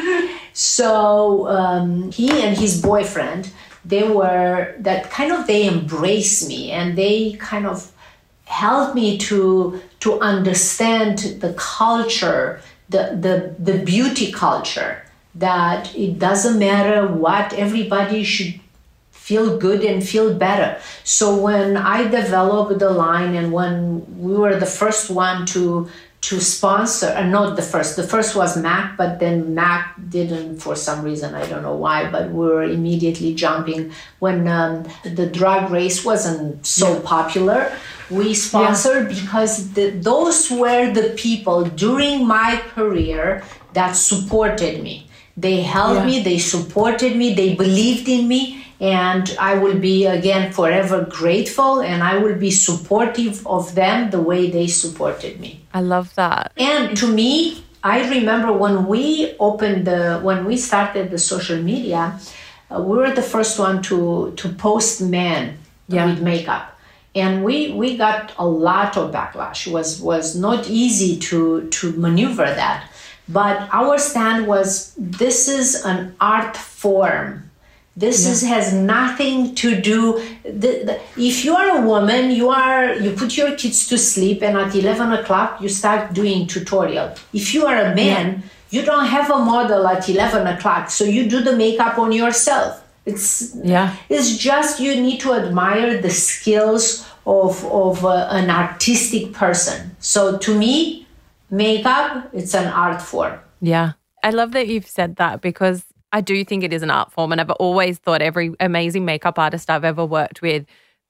So 0.53 1.47
um, 1.47 2.11
he 2.11 2.29
and 2.43 2.55
his 2.55 2.79
boyfriend, 2.81 3.51
they 3.83 4.07
were 4.07 4.75
that 4.79 5.09
kind 5.09 5.31
of 5.31 5.47
they 5.47 5.67
embraced 5.67 6.47
me 6.47 6.71
and 6.71 6.95
they 6.95 7.33
kind 7.39 7.65
of 7.65 7.91
helped 8.45 8.93
me 8.93 9.17
to 9.17 9.81
to 10.01 10.19
understand 10.19 11.17
the 11.39 11.53
culture, 11.53 12.61
the 12.89 13.17
the 13.19 13.55
the 13.57 13.83
beauty 13.83 14.31
culture. 14.31 15.03
That 15.33 15.95
it 15.95 16.19
doesn't 16.19 16.59
matter 16.59 17.07
what 17.07 17.53
everybody 17.53 18.23
should 18.25 18.60
feel 19.31 19.57
good 19.57 19.81
and 19.89 19.97
feel 20.13 20.29
better. 20.47 20.69
So 21.17 21.25
when 21.47 21.77
I 21.77 21.99
developed 22.21 22.79
the 22.85 22.91
line 23.05 23.33
and 23.39 23.47
when 23.57 23.75
we 24.25 24.33
were 24.43 24.57
the 24.65 24.71
first 24.81 25.05
one 25.09 25.45
to 25.53 25.87
to 26.29 26.39
sponsor, 26.39 27.09
and 27.19 27.33
uh, 27.33 27.39
not 27.39 27.55
the 27.55 27.67
first. 27.73 27.95
The 27.95 28.07
first 28.13 28.35
was 28.35 28.51
Mac, 28.55 28.95
but 28.95 29.11
then 29.23 29.55
Mac 29.55 29.83
didn't 30.15 30.59
for 30.65 30.75
some 30.75 30.99
reason. 31.09 31.33
I 31.33 31.45
don't 31.49 31.63
know 31.63 31.79
why, 31.85 31.99
but 32.15 32.29
we 32.29 32.45
were 32.53 32.67
immediately 32.77 33.33
jumping 33.33 33.91
when 34.19 34.47
um, 34.47 34.85
the 35.19 35.25
drag 35.25 35.71
race 35.71 36.05
wasn't 36.05 36.63
so 36.63 36.99
popular. 37.15 37.59
We 38.11 38.35
sponsored 38.35 39.05
yeah. 39.09 39.19
because 39.19 39.73
the, 39.73 39.85
those 40.11 40.51
were 40.51 40.93
the 40.99 41.07
people 41.25 41.59
during 41.85 42.27
my 42.27 42.61
career 42.75 43.43
that 43.73 43.93
supported 43.93 44.83
me. 44.83 44.95
They 45.37 45.61
helped 45.61 46.01
yeah. 46.01 46.05
me, 46.05 46.15
they 46.21 46.37
supported 46.37 47.15
me, 47.15 47.33
they 47.33 47.55
believed 47.55 48.07
in 48.07 48.27
me, 48.27 48.61
and 48.81 49.35
I 49.39 49.59
will 49.59 49.77
be 49.77 50.07
again 50.07 50.51
forever 50.51 51.05
grateful 51.07 51.81
and 51.81 52.01
I 52.01 52.17
will 52.17 52.35
be 52.35 52.49
supportive 52.49 53.45
of 53.45 53.75
them 53.75 54.09
the 54.09 54.19
way 54.19 54.49
they 54.49 54.65
supported 54.65 55.39
me. 55.39 55.61
I 55.71 55.81
love 55.81 56.13
that. 56.15 56.51
And 56.57 56.97
to 56.97 57.07
me, 57.07 57.63
I 57.83 58.09
remember 58.09 58.51
when 58.51 58.87
we 58.87 59.35
opened 59.39 59.85
the 59.85 60.19
when 60.23 60.45
we 60.45 60.57
started 60.57 61.11
the 61.11 61.19
social 61.19 61.61
media, 61.61 62.19
uh, 62.71 62.81
we 62.81 62.97
were 62.97 63.11
the 63.11 63.21
first 63.21 63.59
one 63.59 63.83
to 63.83 64.33
to 64.37 64.49
post 64.49 64.99
men 64.99 65.59
yeah. 65.87 66.07
with 66.07 66.19
makeup. 66.21 66.75
And 67.13 67.43
we 67.43 67.71
we 67.73 67.97
got 67.97 68.33
a 68.39 68.47
lot 68.47 68.97
of 68.97 69.11
backlash. 69.11 69.67
It 69.67 69.73
was 69.73 70.01
was 70.01 70.35
not 70.35 70.67
easy 70.67 71.19
to 71.29 71.67
to 71.69 71.91
maneuver 71.93 72.45
that. 72.45 72.89
But 73.29 73.69
our 73.71 73.99
stand 73.99 74.47
was 74.47 74.95
this 74.97 75.47
is 75.47 75.85
an 75.85 76.15
art 76.19 76.57
form 76.57 77.50
this 78.01 78.25
yeah. 78.25 78.31
is, 78.31 78.41
has 78.55 78.73
nothing 78.73 79.55
to 79.55 79.79
do. 79.79 80.19
The, 80.43 80.71
the, 80.87 80.99
if 81.15 81.45
you 81.45 81.55
are 81.55 81.69
a 81.77 81.81
woman, 81.87 82.31
you 82.31 82.49
are 82.49 82.95
you 82.95 83.11
put 83.11 83.37
your 83.37 83.55
kids 83.55 83.87
to 83.89 83.97
sleep, 83.97 84.41
and 84.41 84.57
at 84.57 84.75
eleven 84.75 85.13
o'clock 85.13 85.61
you 85.61 85.69
start 85.69 86.13
doing 86.13 86.47
tutorial. 86.47 87.07
If 87.31 87.53
you 87.53 87.65
are 87.65 87.77
a 87.77 87.95
man, 87.95 88.25
yeah. 88.27 88.41
you 88.75 88.81
don't 88.89 89.05
have 89.05 89.31
a 89.31 89.39
model 89.39 89.87
at 89.87 90.09
eleven 90.09 90.47
o'clock, 90.47 90.89
so 90.89 91.03
you 91.05 91.29
do 91.29 91.39
the 91.41 91.55
makeup 91.55 91.97
on 91.97 92.11
yourself. 92.11 92.83
It's 93.05 93.55
yeah. 93.63 93.95
It's 94.09 94.37
just 94.37 94.79
you 94.79 94.99
need 94.99 95.19
to 95.21 95.33
admire 95.33 96.01
the 96.01 96.09
skills 96.09 97.07
of 97.25 97.63
of 97.65 98.03
uh, 98.03 98.27
an 98.31 98.49
artistic 98.49 99.33
person. 99.33 99.95
So 99.99 100.37
to 100.37 100.57
me, 100.57 101.07
makeup 101.49 102.29
it's 102.33 102.53
an 102.53 102.67
art 102.67 103.01
form. 103.01 103.39
Yeah, 103.61 103.93
I 104.23 104.31
love 104.31 104.51
that 104.53 104.67
you've 104.67 104.87
said 104.87 105.15
that 105.17 105.41
because 105.41 105.83
I 106.11 106.21
do 106.21 106.43
think 106.43 106.63
it 106.63 106.73
is 106.73 106.83
an 106.83 106.91
art 106.91 107.11
form. 107.11 107.31
And 107.31 107.39
I've 107.41 107.51
always 107.51 107.97
thought 107.97 108.21
every 108.21 108.53
amazing 108.59 109.05
makeup 109.05 109.39
artist 109.39 109.69
I've 109.69 109.85
ever 109.85 110.05
worked 110.05 110.41
with, 110.41 110.65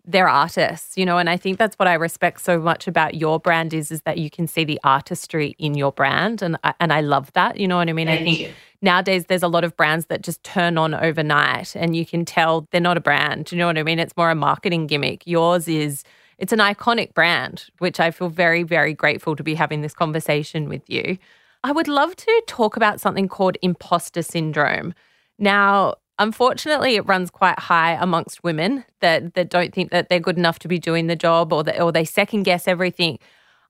they're 0.06 0.30
artists, 0.30 0.98
you 0.98 1.06
know, 1.06 1.20
and 1.20 1.30
I 1.30 1.38
think 1.38 1.60
that's 1.60 1.78
what 1.78 1.88
I 1.88 1.94
respect 1.94 2.42
so 2.42 2.60
much 2.60 2.88
about 2.88 3.16
your 3.16 3.40
brand 3.40 3.72
is 3.74 3.92
is 3.92 4.02
that 4.02 4.18
you 4.18 4.32
can 4.32 4.48
see 4.48 4.64
the 4.64 4.80
artistry 4.84 5.56
in 5.60 5.76
your 5.76 5.92
brand 5.92 6.42
and 6.42 6.58
I, 6.64 6.74
and 6.80 6.92
I 6.92 7.02
love 7.02 7.32
that, 7.34 7.60
you 7.60 7.68
know 7.68 7.78
what 7.78 7.88
I 7.88 7.94
mean? 7.94 8.08
Thank 8.08 8.22
I 8.22 8.24
think 8.24 8.40
you. 8.40 8.50
nowadays 8.82 9.26
there's 9.26 9.44
a 9.44 9.48
lot 9.48 9.64
of 9.64 9.78
brands 9.78 10.08
that 10.08 10.24
just 10.24 10.44
turn 10.44 10.80
on 10.80 10.96
overnight 10.96 11.76
and 11.76 11.96
you 11.96 12.06
can 12.06 12.26
tell 12.26 12.68
they're 12.72 12.82
not 12.82 12.98
a 12.98 13.02
brand, 13.02 13.52
you 13.52 13.60
know 13.60 13.68
what 13.68 13.78
I 13.78 13.84
mean? 13.84 14.00
It's 14.00 14.18
more 14.18 14.32
a 14.32 14.36
marketing 14.36 14.88
gimmick. 14.88 15.28
Yours 15.28 15.68
is 15.68 16.04
it's 16.40 16.52
an 16.52 16.60
iconic 16.60 17.14
brand, 17.14 17.66
which 17.78 18.00
I 18.00 18.10
feel 18.10 18.30
very 18.30 18.64
very 18.64 18.96
grateful 18.96 19.36
to 19.36 19.44
be 19.44 19.54
having 19.54 19.82
this 19.82 19.94
conversation 19.94 20.68
with 20.68 20.90
you. 20.90 21.20
I 21.64 21.72
would 21.72 21.88
love 21.88 22.16
to 22.16 22.44
talk 22.48 22.76
about 22.76 23.00
something 23.00 23.28
called 23.28 23.58
imposter 23.62 24.22
syndrome. 24.22 24.94
Now, 25.38 25.96
unfortunately, 26.18 26.96
it 26.96 27.08
runs 27.08 27.30
quite 27.30 27.60
high 27.60 27.94
amongst 27.94 28.44
women 28.44 28.86
that, 29.00 29.34
that 29.36 29.50
don't 29.50 29.74
think 29.74 29.92
that 29.92 30.10
they're 30.10 30.20
good 30.20 30.38
enough 30.38 30.60
to 30.60 30.68
be 30.68 30.80
doing 30.80 31.08
the 31.08 31.16
job 31.16 31.54
or, 31.54 31.64
that, 31.64 31.82
or 31.82 31.92
they 31.92 32.06
second 32.06 32.44
guess 32.44 32.68
everything. 32.68 33.20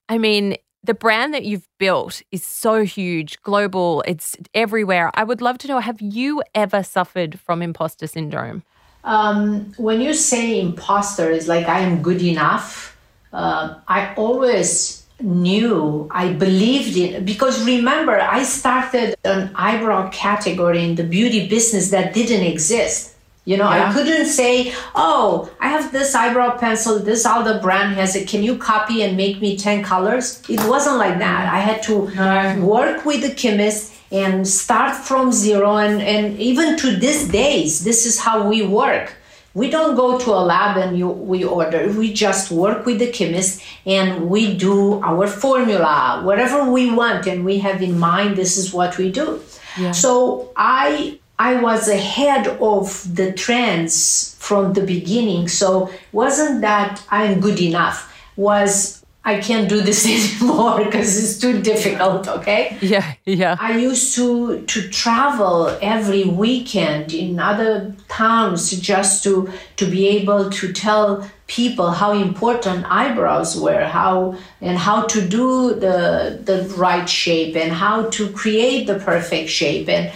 I 0.09 0.17
mean, 0.17 0.55
the 0.83 0.93
brand 0.93 1.33
that 1.33 1.43
you've 1.43 1.67
built 1.77 2.21
is 2.31 2.43
so 2.43 2.83
huge, 2.83 3.41
global, 3.41 4.03
it's 4.07 4.35
everywhere. 4.53 5.11
I 5.13 5.23
would 5.23 5.41
love 5.41 5.57
to 5.59 5.67
know 5.67 5.79
have 5.79 6.01
you 6.01 6.41
ever 6.55 6.83
suffered 6.83 7.39
from 7.39 7.61
imposter 7.61 8.07
syndrome? 8.07 8.63
Um, 9.03 9.73
when 9.77 10.01
you 10.01 10.13
say 10.13 10.59
imposter 10.59 11.29
is 11.29 11.47
like 11.47 11.67
I 11.67 11.79
am 11.79 12.01
good 12.01 12.21
enough, 12.21 12.97
uh, 13.33 13.75
I 13.87 14.13
always 14.15 15.00
knew, 15.23 16.07
I 16.11 16.33
believed 16.33 16.97
in, 16.97 17.25
because 17.25 17.65
remember, 17.65 18.19
I 18.19 18.43
started 18.43 19.15
an 19.23 19.51
eyebrow 19.55 20.09
category 20.09 20.83
in 20.83 20.95
the 20.95 21.03
beauty 21.03 21.47
business 21.47 21.91
that 21.91 22.13
didn't 22.13 22.45
exist. 22.45 23.15
You 23.45 23.57
know, 23.57 23.69
yeah. 23.71 23.89
I 23.89 23.93
couldn't 23.93 24.27
say, 24.27 24.71
oh, 24.93 25.49
I 25.59 25.69
have 25.69 25.91
this 25.91 26.13
eyebrow 26.13 26.57
pencil, 26.57 26.99
this 26.99 27.25
other 27.25 27.59
brand 27.59 27.95
has 27.95 28.15
it. 28.15 28.27
Can 28.27 28.43
you 28.43 28.55
copy 28.55 29.01
and 29.01 29.17
make 29.17 29.41
me 29.41 29.57
10 29.57 29.83
colors? 29.83 30.43
It 30.47 30.59
wasn't 30.67 30.97
like 30.97 31.17
that. 31.17 31.51
I 31.51 31.57
had 31.57 31.81
to 31.83 32.07
no. 32.11 32.65
work 32.65 33.03
with 33.03 33.21
the 33.21 33.33
chemist 33.33 33.95
and 34.11 34.47
start 34.47 34.95
from 34.95 35.31
zero. 35.31 35.77
And, 35.77 36.01
and 36.01 36.39
even 36.39 36.77
to 36.77 36.95
this 36.97 37.27
days, 37.27 37.83
this 37.83 38.05
is 38.05 38.19
how 38.19 38.47
we 38.47 38.61
work. 38.61 39.15
We 39.53 39.69
don't 39.69 39.95
go 39.95 40.17
to 40.17 40.31
a 40.31 40.39
lab 40.39 40.77
and 40.77 40.97
you, 40.97 41.09
we 41.09 41.43
order. 41.43 41.91
We 41.91 42.13
just 42.13 42.51
work 42.51 42.85
with 42.85 42.99
the 42.99 43.11
chemist 43.11 43.61
and 43.85 44.29
we 44.29 44.55
do 44.55 45.01
our 45.01 45.27
formula, 45.27 46.21
whatever 46.23 46.71
we 46.71 46.91
want, 46.91 47.27
and 47.27 47.43
we 47.43 47.59
have 47.59 47.81
in 47.81 47.99
mind 47.99 48.37
this 48.37 48.57
is 48.57 48.73
what 48.73 48.97
we 48.97 49.11
do. 49.11 49.41
Yeah. 49.77 49.91
So 49.91 50.51
I 50.55 51.19
I 51.37 51.55
was 51.55 51.87
ahead 51.87 52.47
of 52.61 53.15
the 53.15 53.33
trends 53.33 54.35
from 54.39 54.73
the 54.73 54.81
beginning. 54.81 55.47
So 55.47 55.89
wasn't 56.11 56.61
that 56.61 57.03
I'm 57.09 57.39
good 57.39 57.59
enough. 57.59 58.07
Was 58.35 59.00
I 59.23 59.39
can't 59.39 59.69
do 59.69 59.81
this 59.81 60.05
anymore 60.41 60.83
because 60.83 61.17
it's 61.23 61.37
too 61.37 61.61
difficult, 61.61 62.27
okay? 62.27 62.77
Yeah, 62.81 63.13
yeah. 63.25 63.55
I 63.59 63.77
used 63.77 64.15
to 64.15 64.61
to 64.61 64.89
travel 64.89 65.77
every 65.81 66.23
weekend 66.23 67.13
in 67.13 67.39
other 67.39 67.95
towns 68.07 68.71
just 68.71 69.23
to 69.25 69.51
to 69.77 69.85
be 69.85 70.07
able 70.07 70.49
to 70.49 70.73
tell 70.73 71.29
people 71.45 71.91
how 71.91 72.13
important 72.13 72.85
eyebrows 72.89 73.59
were, 73.59 73.83
how 73.85 74.35
and 74.61 74.77
how 74.77 75.03
to 75.13 75.21
do 75.27 75.75
the 75.75 76.39
the 76.43 76.63
right 76.77 77.07
shape 77.07 77.55
and 77.55 77.71
how 77.71 78.09
to 78.09 78.29
create 78.31 78.87
the 78.87 78.97
perfect 78.99 79.49
shape 79.49 79.87
and 79.87 80.11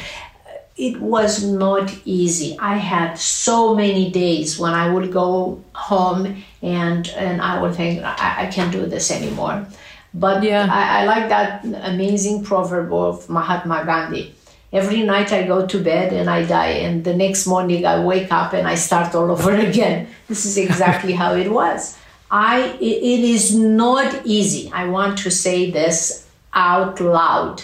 it 0.78 1.00
was 1.00 1.44
not 1.44 1.94
easy. 2.04 2.58
I 2.60 2.76
had 2.76 3.18
so 3.18 3.74
many 3.76 4.12
days 4.12 4.60
when 4.60 4.74
I 4.74 4.92
would 4.92 5.12
go 5.12 5.64
home 5.74 6.44
and 6.62 7.08
and 7.10 7.42
I 7.42 7.62
would 7.62 7.76
think 7.76 8.04
I, 8.04 8.44
I 8.44 8.46
can't 8.48 8.72
do 8.72 8.86
this 8.86 9.10
anymore. 9.10 9.66
But 10.14 10.44
yeah. 10.44 10.68
I, 10.70 11.02
I 11.02 11.06
like 11.06 11.30
that 11.30 11.66
amazing 11.66 12.44
proverb 12.44 12.92
of 12.94 13.30
Mahatma 13.30 13.84
Gandhi. 13.86 14.34
Every 14.72 15.04
night 15.04 15.32
I 15.32 15.44
go 15.44 15.66
to 15.66 15.84
bed 15.84 16.12
and 16.12 16.30
I 16.30 16.44
die, 16.44 16.84
and 16.86 17.04
the 17.04 17.16
next 17.16 17.48
morning 17.48 17.86
I 17.86 18.04
wake 18.04 18.32
up 18.32 18.52
and 18.54 18.68
I 18.68 18.76
start 18.76 19.16
all 19.16 19.32
over 19.32 19.56
again. 19.70 20.08
This 20.28 20.46
is 20.46 20.58
exactly 20.58 21.14
how 21.14 21.36
it 21.36 21.50
was. 21.50 21.98
I 22.30 22.78
it, 22.82 22.98
it 23.14 23.22
is 23.24 23.56
not 23.56 24.26
easy. 24.26 24.70
I 24.74 24.90
want 24.90 25.20
to 25.20 25.32
say 25.32 25.72
this 25.72 26.28
out 26.54 27.00
loud 27.00 27.64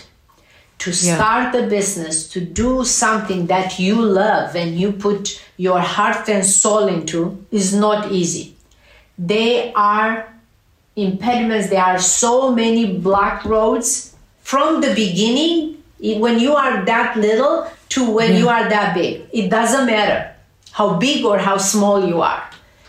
to 0.81 0.91
start 0.91 1.53
yeah. 1.53 1.61
a 1.61 1.69
business, 1.69 2.27
to 2.27 2.41
do 2.41 2.83
something 2.83 3.45
that 3.45 3.77
you 3.77 4.01
love 4.01 4.55
and 4.55 4.79
you 4.79 4.91
put 4.91 5.39
your 5.57 5.79
heart 5.79 6.27
and 6.27 6.43
soul 6.43 6.87
into 6.87 7.45
is 7.51 7.71
not 7.71 8.11
easy. 8.11 8.55
They 9.15 9.71
are 9.73 10.27
impediments, 10.95 11.69
there 11.69 11.83
are 11.83 11.99
so 11.99 12.51
many 12.51 12.97
black 12.97 13.45
roads 13.45 14.15
from 14.41 14.81
the 14.81 14.95
beginning, 14.95 15.77
when 16.19 16.39
you 16.39 16.55
are 16.55 16.83
that 16.85 17.15
little 17.15 17.69
to 17.89 18.09
when 18.09 18.31
yeah. 18.31 18.39
you 18.39 18.49
are 18.49 18.67
that 18.67 18.95
big. 18.95 19.21
It 19.31 19.49
doesn't 19.49 19.85
matter 19.85 20.33
how 20.71 20.97
big 20.97 21.23
or 21.23 21.37
how 21.37 21.57
small 21.57 22.07
you 22.07 22.23
are, 22.23 22.43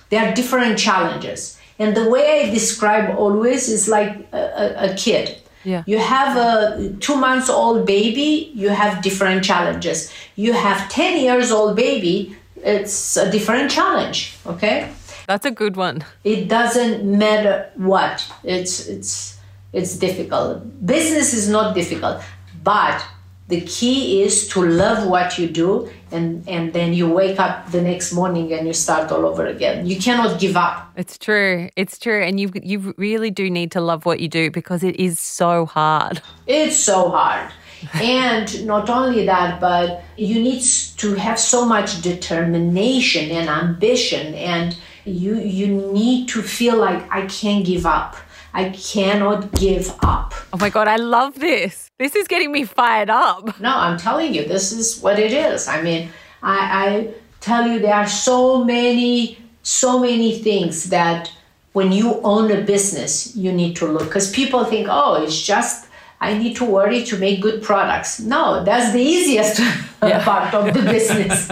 there 0.08 0.26
are 0.26 0.34
different 0.34 0.78
challenges. 0.78 1.58
And 1.78 1.94
the 1.94 2.08
way 2.08 2.24
I 2.40 2.50
describe 2.50 3.18
always 3.18 3.68
is 3.68 3.86
like 3.86 4.16
a, 4.32 4.38
a, 4.38 4.92
a 4.92 4.94
kid 4.94 5.41
yeah. 5.64 5.82
You 5.86 5.98
have 5.98 6.36
a 6.36 6.92
two 7.00 7.16
months 7.16 7.48
old 7.48 7.86
baby, 7.86 8.50
you 8.54 8.68
have 8.68 9.02
different 9.02 9.44
challenges. 9.44 10.12
You 10.36 10.52
have 10.52 10.88
10 10.88 11.20
years 11.20 11.50
old 11.50 11.76
baby, 11.76 12.36
it's 12.56 13.16
a 13.16 13.30
different 13.30 13.70
challenge. 13.70 14.36
Okay. 14.46 14.90
That's 15.26 15.46
a 15.46 15.50
good 15.50 15.76
one. 15.76 16.04
It 16.24 16.48
doesn't 16.48 17.04
matter 17.04 17.70
what. 17.76 18.26
It's 18.44 18.86
it's 18.88 19.38
it's 19.72 19.96
difficult. 19.96 20.84
Business 20.84 21.32
is 21.32 21.48
not 21.48 21.74
difficult, 21.74 22.22
but 22.62 23.04
the 23.52 23.60
key 23.60 24.22
is 24.22 24.48
to 24.48 24.62
love 24.62 25.06
what 25.06 25.38
you 25.38 25.46
do 25.46 25.86
and 26.10 26.42
and 26.48 26.72
then 26.72 26.94
you 26.94 27.06
wake 27.06 27.38
up 27.38 27.70
the 27.70 27.82
next 27.82 28.10
morning 28.12 28.50
and 28.54 28.66
you 28.66 28.72
start 28.72 29.12
all 29.12 29.26
over 29.26 29.44
again. 29.44 29.86
You 29.86 29.98
cannot 30.00 30.40
give 30.40 30.56
up. 30.56 30.90
It's 30.96 31.18
true. 31.18 31.68
It's 31.76 31.98
true. 31.98 32.22
And 32.22 32.40
you 32.40 32.50
you 32.54 32.94
really 32.96 33.30
do 33.30 33.50
need 33.50 33.70
to 33.72 33.80
love 33.82 34.06
what 34.06 34.20
you 34.20 34.28
do 34.28 34.50
because 34.50 34.82
it 34.82 34.96
is 34.96 35.20
so 35.20 35.66
hard. 35.66 36.22
It's 36.46 36.76
so 36.76 37.10
hard. 37.10 37.50
And 37.94 38.48
not 38.64 38.88
only 38.88 39.26
that 39.26 39.60
but 39.60 39.86
you 40.16 40.36
need 40.48 40.62
to 41.02 41.08
have 41.26 41.38
so 41.38 41.66
much 41.66 42.00
determination 42.00 43.30
and 43.38 43.48
ambition 43.48 44.34
and 44.52 44.76
you 45.04 45.34
you 45.58 45.66
need 46.00 46.28
to 46.28 46.40
feel 46.42 46.76
like 46.76 47.00
i 47.10 47.22
can't 47.26 47.64
give 47.66 47.84
up 47.84 48.14
I 48.54 48.70
cannot 48.70 49.52
give 49.52 49.94
up. 50.02 50.34
Oh 50.52 50.58
my 50.58 50.70
God, 50.70 50.88
I 50.88 50.96
love 50.96 51.38
this. 51.38 51.90
This 51.98 52.14
is 52.14 52.28
getting 52.28 52.52
me 52.52 52.64
fired 52.64 53.10
up. 53.10 53.58
No, 53.60 53.74
I'm 53.74 53.98
telling 53.98 54.34
you, 54.34 54.44
this 54.44 54.72
is 54.72 55.00
what 55.00 55.18
it 55.18 55.32
is. 55.32 55.68
I 55.68 55.82
mean, 55.82 56.10
I, 56.42 56.86
I 56.86 57.14
tell 57.40 57.66
you, 57.66 57.78
there 57.78 57.94
are 57.94 58.08
so 58.08 58.64
many, 58.64 59.38
so 59.62 59.98
many 59.98 60.38
things 60.38 60.90
that 60.90 61.32
when 61.72 61.92
you 61.92 62.20
own 62.22 62.50
a 62.50 62.60
business, 62.60 63.34
you 63.34 63.52
need 63.52 63.76
to 63.76 63.86
look. 63.86 64.04
Because 64.04 64.30
people 64.30 64.64
think, 64.64 64.88
oh, 64.90 65.22
it's 65.22 65.40
just 65.40 65.86
I 66.22 66.38
need 66.38 66.54
to 66.56 66.64
worry 66.64 67.02
to 67.04 67.18
make 67.18 67.42
good 67.42 67.64
products. 67.64 68.20
No, 68.20 68.62
that's 68.62 68.92
the 68.92 69.02
easiest 69.02 69.58
yeah. 70.02 70.22
part 70.24 70.54
of 70.54 70.72
the 70.72 70.82
business. 70.82 71.50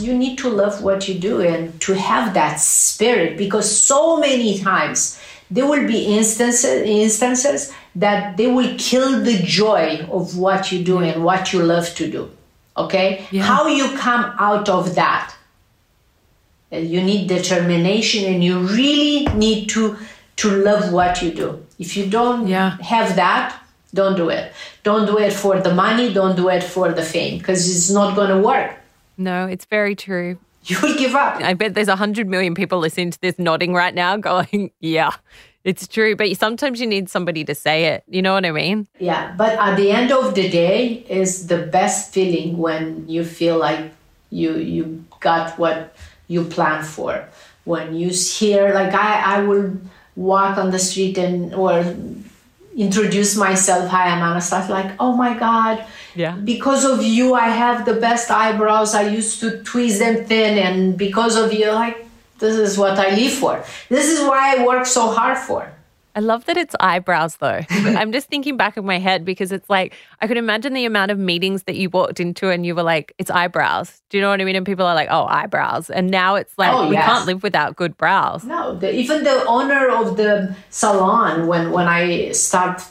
you 0.02 0.18
need 0.18 0.36
to 0.38 0.48
love 0.48 0.82
what 0.82 1.08
you 1.08 1.14
do 1.16 1.40
and 1.40 1.80
to 1.82 1.94
have 1.94 2.34
that 2.34 2.56
spirit 2.56 3.36
because 3.36 3.70
so 3.70 4.18
many 4.18 4.58
times 4.58 5.16
there 5.54 5.66
will 5.66 5.86
be 5.86 6.00
instances 6.18 6.82
instances 7.04 7.72
that 7.94 8.36
they 8.38 8.48
will 8.56 8.74
kill 8.78 9.22
the 9.22 9.38
joy 9.62 9.86
of 10.10 10.36
what 10.44 10.72
you 10.72 10.82
do 10.82 10.98
and 10.98 11.22
what 11.22 11.52
you 11.52 11.62
love 11.62 11.88
to 11.94 12.10
do 12.10 12.30
okay? 12.76 13.26
Yeah. 13.30 13.42
how 13.42 13.66
you 13.66 13.96
come 13.96 14.34
out 14.38 14.68
of 14.68 14.94
that? 14.94 15.34
You 16.70 17.02
need 17.02 17.28
determination 17.28 18.32
and 18.32 18.42
you 18.42 18.60
really 18.60 19.26
need 19.34 19.68
to 19.70 19.98
to 20.36 20.50
love 20.50 20.92
what 20.92 21.20
you 21.20 21.30
do. 21.30 21.66
If 21.78 21.96
you 21.96 22.06
don't 22.06 22.48
yeah. 22.48 22.78
have 22.80 23.16
that 23.16 23.58
don't 23.94 24.16
do 24.16 24.30
it. 24.30 24.52
Don't 24.84 25.06
do 25.06 25.18
it 25.18 25.32
for 25.32 25.60
the 25.60 25.74
money 25.74 26.12
don't 26.12 26.36
do 26.36 26.48
it 26.48 26.62
for 26.62 26.92
the 26.92 27.02
fame 27.02 27.38
because 27.38 27.68
it's 27.68 27.90
not 27.90 28.16
going 28.16 28.30
to 28.30 28.38
work. 28.38 28.74
No 29.18 29.46
it's 29.46 29.66
very 29.66 29.94
true 29.94 30.38
you 30.66 30.78
would 30.82 30.96
give 30.98 31.14
up. 31.14 31.42
I 31.42 31.54
bet 31.54 31.74
there's 31.74 31.88
100 31.88 32.28
million 32.28 32.54
people 32.54 32.78
listening 32.78 33.10
to 33.10 33.20
this 33.20 33.38
nodding 33.38 33.74
right 33.74 33.94
now 33.94 34.16
going, 34.16 34.70
yeah, 34.80 35.10
it's 35.64 35.88
true. 35.88 36.14
But 36.14 36.36
sometimes 36.36 36.80
you 36.80 36.86
need 36.86 37.08
somebody 37.08 37.44
to 37.44 37.54
say 37.54 37.86
it. 37.86 38.04
You 38.08 38.22
know 38.22 38.34
what 38.34 38.46
I 38.46 38.52
mean? 38.52 38.86
Yeah. 38.98 39.34
But 39.36 39.58
at 39.58 39.76
the 39.76 39.90
end 39.90 40.12
of 40.12 40.34
the 40.34 40.48
day 40.48 41.04
is 41.08 41.48
the 41.48 41.58
best 41.58 42.12
feeling 42.12 42.58
when 42.58 43.08
you 43.08 43.24
feel 43.24 43.58
like 43.58 43.92
you 44.30 44.56
you 44.56 45.04
got 45.20 45.58
what 45.58 45.94
you 46.28 46.44
planned 46.44 46.86
for. 46.86 47.28
When 47.64 47.94
you 47.94 48.10
hear 48.10 48.72
like 48.74 48.94
I, 48.94 49.36
I 49.36 49.42
will 49.42 49.76
walk 50.16 50.58
on 50.58 50.70
the 50.70 50.78
street 50.78 51.18
and 51.18 51.54
or 51.54 51.82
introduce 52.76 53.36
myself. 53.36 53.88
Hi, 53.90 54.08
I'm 54.08 54.22
Anastasia. 54.22 54.72
Like, 54.72 54.92
oh 54.98 55.16
my 55.16 55.38
God. 55.38 55.84
Yeah. 56.14 56.32
Because 56.32 56.84
of 56.84 57.02
you, 57.02 57.34
I 57.34 57.48
have 57.48 57.84
the 57.84 57.94
best 57.94 58.30
eyebrows. 58.30 58.94
I 58.94 59.08
used 59.08 59.40
to 59.40 59.62
tweeze 59.62 59.98
them 59.98 60.24
thin, 60.24 60.58
and 60.58 60.96
because 60.96 61.36
of 61.36 61.52
you, 61.52 61.70
like, 61.70 62.06
this 62.38 62.56
is 62.56 62.76
what 62.76 62.98
I 62.98 63.14
live 63.14 63.32
for. 63.32 63.64
This 63.88 64.10
is 64.10 64.20
why 64.20 64.56
I 64.56 64.66
work 64.66 64.84
so 64.84 65.10
hard 65.12 65.38
for. 65.38 65.71
I 66.14 66.20
love 66.20 66.44
that 66.44 66.56
it's 66.56 66.74
eyebrows 66.80 67.36
though. 67.36 67.60
I'm 67.70 68.12
just 68.12 68.28
thinking 68.28 68.56
back 68.56 68.76
of 68.76 68.84
my 68.84 68.98
head 68.98 69.24
because 69.24 69.52
it's 69.52 69.68
like 69.70 69.94
I 70.20 70.26
could 70.26 70.36
imagine 70.36 70.74
the 70.74 70.84
amount 70.84 71.10
of 71.10 71.18
meetings 71.18 71.64
that 71.64 71.76
you 71.76 71.88
walked 71.90 72.20
into 72.20 72.50
and 72.50 72.66
you 72.66 72.74
were 72.74 72.82
like, 72.82 73.14
it's 73.18 73.30
eyebrows. 73.30 74.02
Do 74.10 74.18
you 74.18 74.22
know 74.22 74.30
what 74.30 74.40
I 74.40 74.44
mean? 74.44 74.56
And 74.56 74.66
people 74.66 74.86
are 74.86 74.94
like, 74.94 75.08
oh, 75.10 75.24
eyebrows. 75.24 75.88
And 75.90 76.10
now 76.10 76.34
it's 76.34 76.56
like 76.58 76.72
oh, 76.72 76.88
we 76.88 76.96
yes. 76.96 77.06
can't 77.06 77.26
live 77.26 77.42
without 77.42 77.76
good 77.76 77.96
brows. 77.96 78.44
No, 78.44 78.76
the, 78.76 78.94
even 78.94 79.24
the 79.24 79.44
owner 79.46 79.88
of 79.88 80.16
the 80.16 80.54
salon 80.70 81.46
when 81.46 81.70
when 81.70 81.86
I 81.88 82.32
started 82.32 82.86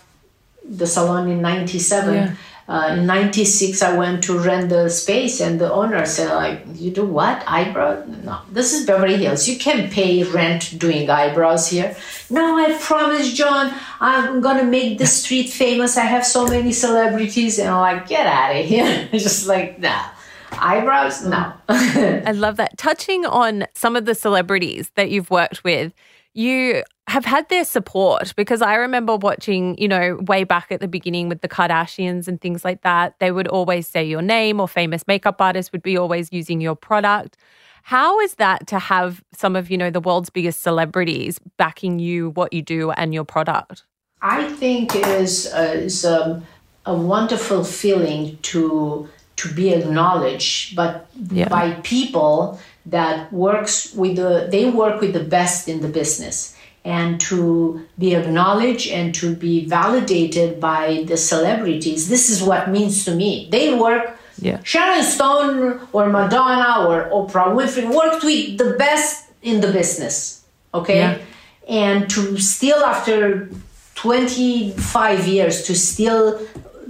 the 0.68 0.88
salon 0.88 1.30
in 1.30 1.42
'97. 1.42 2.14
Yeah 2.14 2.36
uh, 2.72 2.96
in 2.96 3.06
96 3.06 3.82
i 3.82 3.98
went 3.98 4.24
to 4.24 4.40
rent 4.40 4.70
the 4.70 4.90
space 4.90 5.42
and 5.42 5.60
the 5.60 5.72
owner 5.72 6.06
said 6.06 6.34
like 6.34 6.64
you 6.76 6.90
do 6.90 7.06
what? 7.06 7.44
Eyebrow? 7.46 8.04
No. 8.24 8.40
This 8.50 8.74
is 8.74 8.86
beverly 8.88 9.18
hills. 9.18 9.48
You 9.48 9.58
can't 9.60 9.92
pay 9.92 10.24
rent 10.24 10.80
doing 10.80 11.10
eyebrows 11.10 11.70
here. 11.70 11.96
No 12.30 12.58
i 12.58 12.78
promise 12.80 13.34
john 13.34 13.74
i'm 14.00 14.42
gonna 14.42 14.64
make 14.64 14.98
the 14.98 15.06
street 15.06 15.50
famous. 15.50 15.98
I 15.98 16.06
have 16.06 16.26
so 16.26 16.48
many 16.48 16.72
celebrities 16.72 17.60
and 17.60 17.70
i'm 17.70 17.82
like 17.82 18.08
get 18.08 18.26
out 18.26 18.56
of 18.56 18.66
here. 18.66 19.10
Just 19.12 19.48
like 19.48 19.80
nah 19.80 20.06
eyebrows? 20.54 21.26
No. 21.26 21.54
I 21.70 22.32
love 22.32 22.58
that. 22.58 22.78
Touching 22.78 23.26
on 23.26 23.66
some 23.74 23.96
of 23.96 24.06
the 24.06 24.16
celebrities 24.16 24.92
that 24.96 25.10
you've 25.10 25.32
worked 25.32 25.64
with 25.64 25.94
you 26.34 26.84
have 27.08 27.26
had 27.26 27.50
their 27.50 27.66
support 27.66 28.34
because 28.36 28.62
I 28.62 28.76
remember 28.76 29.18
watching, 29.18 29.78
you 29.78 29.88
know, 29.88 30.18
way 30.22 30.44
back 30.46 30.72
at 30.72 30.80
the 30.80 30.88
beginning 30.88 31.28
with 31.28 31.42
the 31.42 31.50
Kardashians 31.50 32.28
and 32.28 32.40
things 32.40 32.64
like 32.64 32.84
that. 32.84 33.20
They 33.20 33.32
would 33.32 33.48
always 33.48 33.88
say 33.88 34.04
your 34.04 34.22
name 34.22 34.62
or 34.62 34.68
famous 34.68 35.06
makeup 35.08 35.42
artists 35.42 35.72
would 35.74 35.84
be 35.84 35.98
always 35.98 36.32
using 36.32 36.62
your 36.62 36.76
product. 36.76 37.38
How 37.84 38.20
is 38.22 38.36
that 38.36 38.68
to 38.68 38.80
have 38.80 39.24
some 39.34 39.56
of, 39.56 39.70
you 39.70 39.78
know, 39.78 39.90
the 39.90 40.00
world's 40.00 40.30
biggest 40.30 40.62
celebrities 40.62 41.40
backing 41.58 42.00
you, 42.00 42.30
what 42.30 42.54
you 42.54 42.62
do, 42.62 42.92
and 42.92 43.14
your 43.14 43.26
product? 43.26 43.84
I 44.22 44.48
think 44.50 44.96
it 44.96 45.08
is, 45.08 45.52
uh, 45.54 45.74
is 45.76 46.06
um, 46.06 46.46
a 46.86 46.94
wonderful 46.94 47.64
feeling 47.64 48.38
to 48.44 49.10
to 49.38 49.52
be 49.56 49.74
acknowledged, 49.74 50.76
but 50.76 51.08
yeah. 51.32 51.48
by 51.48 51.72
people 51.82 52.60
that 52.86 53.32
works 53.32 53.94
with 53.94 54.16
the 54.16 54.48
they 54.52 54.70
work 54.70 55.02
with 55.02 55.14
the 55.14 55.24
best 55.24 55.68
in 55.68 55.82
the 55.82 55.88
business. 55.88 56.56
And 56.84 57.22
to 57.22 57.86
be 58.00 58.16
acknowledged 58.16 58.90
and 58.90 59.14
to 59.16 59.36
be 59.36 59.68
validated 59.68 60.60
by 60.60 61.04
the 61.06 61.16
celebrities 61.16 62.10
this 62.10 62.30
is 62.30 62.42
what 62.42 62.70
means 62.70 63.06
to 63.06 63.16
me. 63.16 63.48
They 63.52 63.76
work. 63.76 64.18
Yeah. 64.40 64.60
sharon 64.64 65.04
stone 65.04 65.88
or 65.92 66.10
madonna 66.10 66.88
or 66.88 67.08
oprah 67.12 67.54
winfrey 67.54 67.86
worked 67.94 68.24
with 68.24 68.58
the 68.58 68.74
best 68.80 69.30
in 69.44 69.62
the 69.62 69.72
business 69.72 70.44
okay? 70.74 71.00
Yeah. 71.00 71.18
and 71.68 72.10
to 72.10 72.38
still 72.40 72.84
after 72.84 73.50
25 73.96 75.28
years 75.28 75.64
to 75.64 75.76
still 75.76 76.40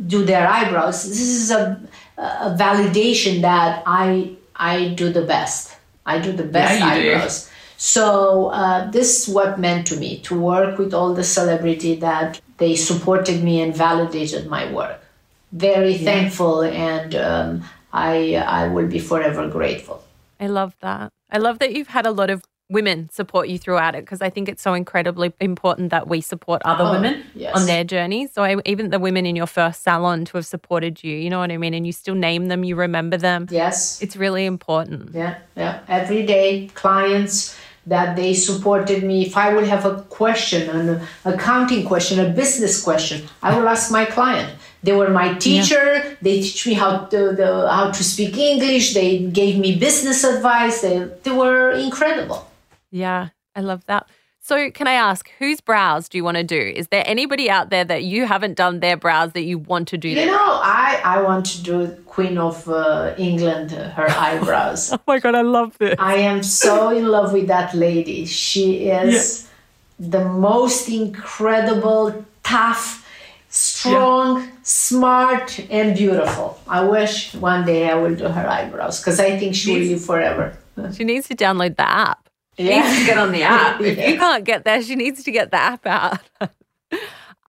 do 0.08 0.24
their 0.24 0.48
eyebrows 0.48 1.04
this 1.04 1.20
is 1.20 1.52
a, 1.52 1.82
a 2.18 2.56
validation 2.58 3.42
that 3.42 3.84
i 3.86 4.32
i 4.56 4.90
do 4.90 5.12
the 5.12 5.24
best 5.24 5.71
I 6.12 6.20
do 6.20 6.32
the 6.32 6.50
best 6.60 6.80
yeah, 6.80 6.88
eyebrows. 6.88 7.46
Do. 7.46 7.52
So 7.78 8.48
uh, 8.48 8.92
this 8.92 9.10
is 9.18 9.34
what 9.34 9.60
meant 9.60 9.88
to 9.88 9.96
me 9.98 10.20
to 10.28 10.40
work 10.40 10.78
with 10.78 10.94
all 10.94 11.14
the 11.16 11.24
celebrity 11.24 11.96
that 11.96 12.40
they 12.58 12.76
supported 12.76 13.44
me 13.44 13.60
and 13.62 13.76
validated 13.76 14.48
my 14.48 14.72
work. 14.72 15.00
Very 15.52 15.96
yeah. 15.96 16.10
thankful, 16.10 16.62
and 16.62 17.16
um, 17.16 17.64
I 17.92 18.36
I 18.36 18.68
will 18.68 18.88
be 18.88 19.00
forever 19.00 19.48
grateful. 19.50 20.04
I 20.40 20.48
love 20.48 20.76
that. 20.82 21.12
I 21.30 21.38
love 21.38 21.60
that 21.60 21.74
you've 21.74 21.94
had 21.98 22.06
a 22.06 22.12
lot 22.12 22.30
of 22.30 22.44
women 22.72 23.10
support 23.12 23.50
you 23.50 23.58
throughout 23.58 23.96
it 23.96 24.04
because 24.04 24.22
I 24.22 24.30
think 24.30 24.48
it's 24.48 24.62
so 24.62 24.74
incredibly 24.74 25.34
important 25.40 25.92
that 25.92 26.08
we 26.08 26.22
support 26.22 26.62
other 26.64 26.86
oh, 26.86 26.92
women 26.94 27.24
yes. 27.36 27.54
on 27.56 27.66
their 27.66 27.84
journey. 27.84 28.28
So 28.28 28.44
I, 28.44 28.56
even 28.66 28.90
the 28.90 29.00
women 29.00 29.26
in 29.26 29.36
your 29.36 29.46
first 29.46 29.84
salon 29.84 30.26
to 30.26 30.38
have 30.38 30.46
supported 30.46 31.04
you, 31.04 31.16
you 31.16 31.30
know 31.30 31.40
what 31.40 31.52
I 31.52 31.58
mean, 31.58 31.74
and 31.74 31.86
you 31.86 31.92
still 31.92 32.16
name 32.16 32.48
them, 32.48 32.64
you 32.64 32.76
remember 32.76 33.18
them. 33.18 33.48
Yes, 33.52 34.02
it's 34.02 34.16
really 34.16 34.46
important. 34.46 35.14
Yeah, 35.14 35.38
yeah. 35.56 35.82
Every 35.88 36.26
day, 36.26 36.70
clients 36.74 37.58
that 37.88 38.16
they 38.16 38.34
supported 38.34 39.04
me. 39.04 39.26
If 39.26 39.36
I 39.36 39.54
would 39.54 39.66
have 39.66 39.86
a 39.86 40.04
question, 40.04 40.70
an 40.70 41.02
accounting 41.26 41.86
question, 41.86 42.20
a 42.20 42.30
business 42.30 42.82
question, 42.82 43.28
I 43.42 43.58
will 43.58 43.68
ask 43.68 43.92
my 43.92 44.06
client. 44.06 44.54
They 44.84 44.94
were 44.94 45.10
my 45.10 45.34
teacher. 45.36 45.94
Yeah. 45.96 46.16
They 46.22 46.42
teach 46.42 46.66
me 46.68 46.74
how 46.74 47.06
to 47.06 47.34
the, 47.34 47.68
how 47.70 47.92
to 47.92 48.04
speak 48.04 48.38
English. 48.38 48.94
They 48.94 49.20
gave 49.20 49.60
me 49.60 49.76
business 49.76 50.24
advice. 50.24 50.82
They 50.82 51.08
they 51.24 51.32
were 51.32 51.72
incredible. 51.72 52.48
Yeah, 52.92 53.30
I 53.56 53.62
love 53.62 53.86
that. 53.88 54.08
So, 54.44 54.72
can 54.72 54.88
I 54.88 54.94
ask, 54.94 55.30
whose 55.38 55.62
brows 55.62 56.10
do 56.10 56.18
you 56.18 56.24
want 56.24 56.38
to 56.38 56.44
do? 56.44 56.60
Is 56.60 56.88
there 56.88 57.04
anybody 57.06 57.48
out 57.48 57.70
there 57.70 57.86
that 57.86 58.04
you 58.04 58.26
haven't 58.26 58.56
done 58.56 58.80
their 58.80 58.98
brows 58.98 59.34
that 59.34 59.44
you 59.44 59.60
want 59.60 59.88
to 59.90 60.00
do? 60.00 60.10
You 60.10 60.26
know, 60.26 60.60
I, 60.64 61.00
I 61.06 61.22
want 61.22 61.46
to 61.46 61.62
do 61.62 61.88
Queen 62.08 62.40
of 62.40 62.68
uh, 62.68 63.14
England, 63.20 63.72
uh, 63.72 63.90
her 63.92 64.10
eyebrows. 64.18 64.92
oh 64.92 65.00
my 65.06 65.20
God, 65.20 65.36
I 65.36 65.42
love 65.42 65.78
this. 65.78 65.94
I 66.00 66.16
am 66.16 66.42
so 66.42 66.90
in 66.90 67.08
love 67.08 67.34
with 67.34 67.48
that 67.50 67.76
lady. 67.76 68.26
She 68.26 68.88
is 68.90 69.48
yeah. 70.00 70.08
the 70.10 70.26
most 70.26 70.90
incredible, 70.90 72.26
tough, 72.42 73.08
strong, 73.50 74.42
yeah. 74.42 74.50
smart, 74.64 75.60
and 75.70 75.96
beautiful. 75.96 76.60
I 76.68 76.84
wish 76.84 77.36
one 77.36 77.64
day 77.64 77.92
I 77.92 77.94
will 77.94 78.16
do 78.16 78.28
her 78.28 78.48
eyebrows 78.50 79.00
because 79.00 79.20
I 79.20 79.38
think 79.38 79.54
she 79.54 79.72
will 79.72 79.86
live 79.86 80.04
forever. 80.04 80.58
She 80.94 81.04
needs 81.04 81.28
to 81.28 81.36
download 81.36 81.78
the 81.78 81.88
app. 81.88 82.28
Yeah. 82.64 82.82
needs 82.82 83.00
to 83.00 83.06
get 83.06 83.18
on 83.18 83.32
the 83.32 83.44
app. 83.44 83.82
If 83.82 83.98
you 83.98 84.18
can't 84.18 84.44
get 84.44 84.66
there, 84.66 84.82
she 84.82 84.96
needs 84.96 85.24
to 85.24 85.32
get 85.32 85.52
the 85.52 85.58
app 85.58 85.86
out. 85.86 86.20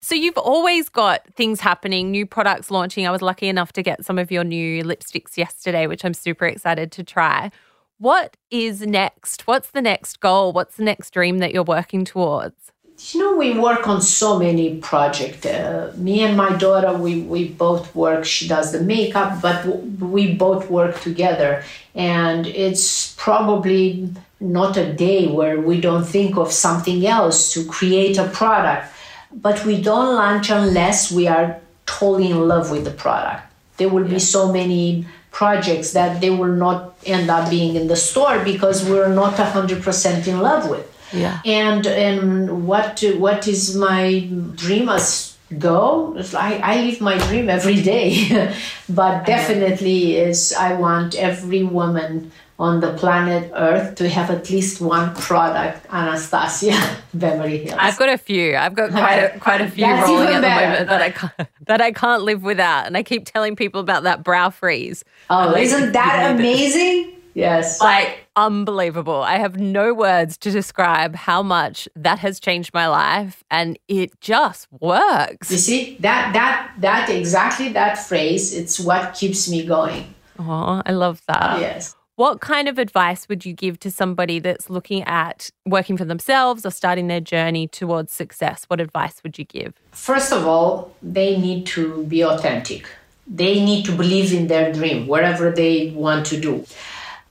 so 0.01 0.15
you've 0.15 0.39
always 0.39 0.89
got 0.89 1.27
things 1.35 1.61
happening, 1.61 2.11
new 2.11 2.27
products 2.27 2.71
launching. 2.71 3.07
I 3.07 3.11
was 3.11 3.23
lucky 3.23 3.49
enough 3.49 3.73
to 3.75 3.83
get 3.83 4.05
some 4.05 4.19
of 4.19 4.31
your 4.31 4.45
new 4.45 4.83
lipsticks 4.83 5.37
yesterday, 5.37 5.87
which 5.87 6.05
I'm 6.05 6.15
super 6.15 6.47
excited 6.47 6.93
to 6.93 7.05
try. 7.05 7.51
What 7.99 8.37
is 8.51 8.81
next? 8.81 9.47
What's 9.47 9.71
the 9.71 9.81
next 9.81 10.19
goal? 10.21 10.53
What's 10.53 10.77
the 10.77 10.85
next 10.85 11.11
dream 11.11 11.39
that 11.39 11.55
you're 11.55 11.63
working 11.63 12.05
towards? 12.05 12.73
You 13.11 13.21
know, 13.21 13.37
we 13.37 13.59
work 13.59 13.89
on 13.89 14.01
so 14.01 14.39
many 14.39 14.79
projects. 14.79 15.45
Uh, 15.45 15.93
me 15.97 16.21
and 16.23 16.37
my 16.37 16.57
daughter, 16.57 16.95
we, 16.95 17.23
we 17.23 17.49
both 17.49 17.95
work. 17.95 18.25
She 18.25 18.47
does 18.47 18.73
the 18.73 18.81
makeup, 18.81 19.41
but 19.43 19.67
we 19.99 20.35
both 20.35 20.71
work 20.71 21.01
together. 21.01 21.65
And 21.95 22.47
it's 22.47 23.15
probably 23.19 24.11
not 24.43 24.77
a 24.77 24.93
day 24.93 25.29
where 25.29 25.61
we 25.61 25.81
don't 25.81 26.05
think 26.05 26.37
of 26.37 26.53
something 26.53 27.07
else 27.07 27.53
to 27.55 27.65
create 27.65 28.19
a 28.19 28.29
product. 28.29 28.93
But 29.33 29.65
we 29.65 29.81
don't 29.81 30.15
launch 30.15 30.51
unless 30.51 31.11
we 31.11 31.27
are 31.29 31.61
totally 31.87 32.31
in 32.31 32.49
love 32.49 32.71
with 32.71 32.85
the 32.85 32.91
product. 32.91 33.43
There 33.77 33.89
will 33.89 34.05
yeah. 34.05 34.15
be 34.15 34.19
so 34.19 34.53
many 34.53 35.07
projects 35.31 35.93
that 35.93 36.21
they 36.21 36.31
will 36.31 36.55
not 36.67 36.95
end 37.07 37.31
up 37.31 37.49
being 37.49 37.75
in 37.75 37.89
the 37.89 37.97
store 37.97 38.45
because 38.45 38.85
we're 38.89 39.13
not 39.13 39.35
100% 39.35 40.27
in 40.27 40.41
love 40.41 40.69
with. 40.69 40.89
Yeah. 41.13 41.41
And 41.45 41.87
and 41.87 42.67
what 42.67 43.05
what 43.19 43.47
is 43.47 43.77
my 43.77 44.29
dream 44.55 44.89
as 44.89 45.37
go? 45.59 46.17
I, 46.35 46.59
I 46.59 46.83
live 46.83 47.01
my 47.03 47.19
dream 47.19 47.51
every 47.51 47.83
day, 47.83 48.55
but 48.89 49.27
definitely 49.27 50.17
is 50.17 50.55
I 50.55 50.73
want 50.75 51.15
every 51.15 51.65
woman 51.65 52.33
on 52.63 52.79
the 52.79 52.93
planet 52.93 53.51
Earth 53.57 53.97
to 53.97 54.09
have 54.09 54.31
at 54.31 54.49
least 54.49 54.81
one 54.81 55.13
product, 55.17 55.85
Anastasia 55.91 56.79
Beverly 57.15 57.59
Hills. 57.59 57.77
I've 57.77 57.99
got 57.99 58.09
a 58.09 58.17
few. 58.17 58.55
I've 58.55 58.75
got 58.75 58.93
quite 58.93 59.17
a, 59.17 59.39
quite 59.41 59.61
a 59.61 59.69
few 59.69 59.85
rolling 59.85 60.29
at 60.29 60.41
the 60.43 60.49
moment 60.49 60.89
that 60.89 61.03
I 61.03 61.11
can't, 61.11 61.49
that 61.67 61.81
I 61.81 61.91
can't 61.91 62.23
live 62.23 62.45
without, 62.45 62.87
and 62.87 62.97
I 62.97 63.03
keep 63.03 63.27
telling 63.27 63.57
people 63.57 63.81
about 63.81 64.05
that 64.05 64.23
brow 64.23 64.51
freeze. 64.51 65.05
Oh, 65.29 65.57
isn't 65.57 65.91
that 65.91 66.37
amazing? 66.37 67.21
Yes. 67.35 67.81
Like 67.81 68.29
unbelievable. 68.37 69.23
I 69.23 69.39
have 69.39 69.57
no 69.57 69.93
words 69.93 70.37
to 70.39 70.53
describe 70.53 71.17
how 71.17 71.43
much 71.43 71.89
that 71.97 72.21
has 72.21 72.39
changed 72.39 72.73
my 72.73 72.87
life 72.87 73.43
and 73.51 73.77
it 73.89 74.21
just 74.21 74.69
works. 74.71 75.51
You 75.51 75.57
see, 75.57 75.97
that 75.99 76.33
that 76.35 76.75
that 76.79 77.11
exactly 77.11 77.71
that 77.71 77.99
phrase, 77.99 78.55
it's 78.55 78.79
what 78.79 79.15
keeps 79.15 79.51
me 79.51 79.67
going. 79.67 80.15
Oh, 80.39 80.81
I 80.87 80.93
love 80.93 81.23
that. 81.27 81.61
Yes. 81.61 81.97
What 82.23 82.41
kind 82.41 82.69
of 82.69 82.79
advice 82.79 83.29
would 83.29 83.45
you 83.45 83.53
give 83.53 83.81
to 83.81 83.91
somebody 83.91 84.39
that's 84.39 84.71
looking 84.71 85.03
at 85.03 85.51
working 85.67 85.97
for 85.97 86.05
themselves 86.05 86.65
or 86.65 86.71
starting 86.71 87.09
their 87.09 87.19
journey 87.19 87.67
towards 87.67 88.13
success? 88.13 88.65
What 88.69 88.81
advice 88.81 89.21
would 89.25 89.41
you 89.41 89.45
give? 89.45 89.75
First 89.91 90.31
of 90.33 90.47
all, 90.47 90.95
they 91.03 91.37
need 91.37 91.67
to 91.75 92.05
be 92.05 92.23
authentic. 92.23 92.87
They 93.27 93.55
need 93.65 93.85
to 93.87 93.93
believe 93.93 94.33
in 94.33 94.47
their 94.47 94.73
dream, 94.73 95.09
whatever 95.09 95.51
they 95.51 95.91
want 95.97 96.25
to 96.27 96.41
do 96.41 96.65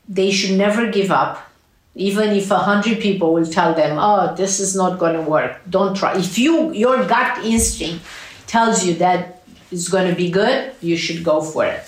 they 0.10 0.30
should 0.30 0.58
never 0.58 0.92
give 0.92 1.10
up 1.10 1.50
even 1.96 2.30
if 2.32 2.52
a 2.52 2.58
hundred 2.58 3.00
people 3.00 3.34
will 3.34 3.46
tell 3.46 3.74
them 3.74 3.98
oh 4.00 4.34
this 4.36 4.60
is 4.60 4.76
not 4.76 4.98
going 4.98 5.14
to 5.14 5.22
work 5.22 5.62
don't 5.70 5.96
try 5.96 6.18
if 6.18 6.40
you 6.40 6.72
your 6.74 7.06
gut 7.06 7.38
instinct 7.46 8.04
tells 8.48 8.84
you 8.84 8.96
that 8.96 9.44
it's 9.72 9.88
going 9.88 10.10
to 10.10 10.16
be 10.16 10.30
good 10.32 10.74
you 10.82 10.98
should 10.98 11.24
go 11.24 11.40
for 11.40 11.64
it 11.66 11.84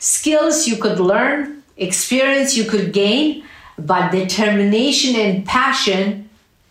skills 0.00 0.66
you 0.66 0.76
could 0.76 0.98
learn 0.98 1.61
experience 1.76 2.56
you 2.56 2.64
could 2.64 2.92
gain 2.92 3.44
but 3.78 4.10
determination 4.10 5.16
and 5.16 5.44
passion 5.46 6.28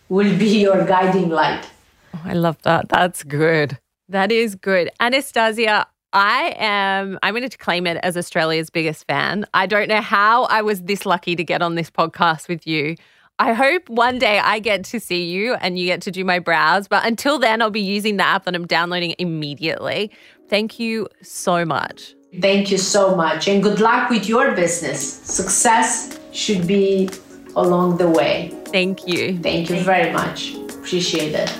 will 0.08 0.36
be 0.38 0.60
your 0.66 0.84
guiding 0.84 1.28
light 1.28 1.68
oh, 2.14 2.22
i 2.24 2.32
love 2.32 2.60
that 2.62 2.88
that's 2.88 3.22
good 3.22 3.78
that 4.08 4.30
is 4.32 4.54
good 4.54 4.90
anastasia 5.00 5.86
I 6.12 6.54
am, 6.58 7.18
I'm 7.22 7.34
going 7.34 7.48
to 7.48 7.56
claim 7.56 7.86
it 7.86 7.96
as 8.02 8.18
Australia's 8.18 8.68
biggest 8.68 9.06
fan. 9.06 9.46
I 9.54 9.66
don't 9.66 9.88
know 9.88 10.02
how 10.02 10.44
I 10.44 10.60
was 10.60 10.82
this 10.82 11.06
lucky 11.06 11.34
to 11.36 11.42
get 11.42 11.62
on 11.62 11.74
this 11.74 11.90
podcast 11.90 12.48
with 12.48 12.66
you. 12.66 12.96
I 13.38 13.54
hope 13.54 13.88
one 13.88 14.18
day 14.18 14.38
I 14.38 14.58
get 14.58 14.84
to 14.84 15.00
see 15.00 15.24
you 15.24 15.54
and 15.54 15.78
you 15.78 15.86
get 15.86 16.02
to 16.02 16.10
do 16.10 16.24
my 16.24 16.38
brows. 16.38 16.86
But 16.86 17.06
until 17.06 17.38
then, 17.38 17.62
I'll 17.62 17.70
be 17.70 17.80
using 17.80 18.18
the 18.18 18.24
app 18.24 18.44
that 18.44 18.54
I'm 18.54 18.66
downloading 18.66 19.14
immediately. 19.18 20.10
Thank 20.48 20.78
you 20.78 21.08
so 21.22 21.64
much. 21.64 22.14
Thank 22.40 22.70
you 22.70 22.78
so 22.78 23.14
much. 23.14 23.46
And 23.46 23.62
good 23.62 23.80
luck 23.80 24.08
with 24.08 24.26
your 24.26 24.52
business. 24.52 25.00
Success 25.02 26.18
should 26.32 26.66
be 26.66 27.10
along 27.56 27.98
the 27.98 28.08
way. 28.08 28.56
Thank 28.66 29.06
you. 29.06 29.38
Thank 29.38 29.68
you 29.68 29.80
very 29.80 30.12
much. 30.12 30.54
Appreciate 30.54 31.34
it. 31.34 31.50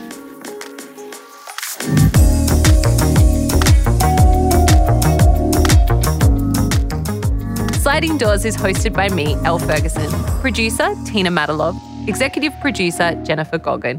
Sliding 7.82 8.16
Doors 8.16 8.46
is 8.46 8.56
hosted 8.56 8.94
by 8.94 9.10
me, 9.10 9.34
Elle 9.44 9.58
Ferguson, 9.58 10.10
producer 10.40 10.94
Tina 11.04 11.30
Matalov, 11.30 11.78
Executive 12.08 12.52
producer 12.62 13.14
Jennifer 13.24 13.58
Goggin. 13.58 13.98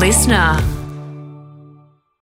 LiSTNR. 0.00 0.83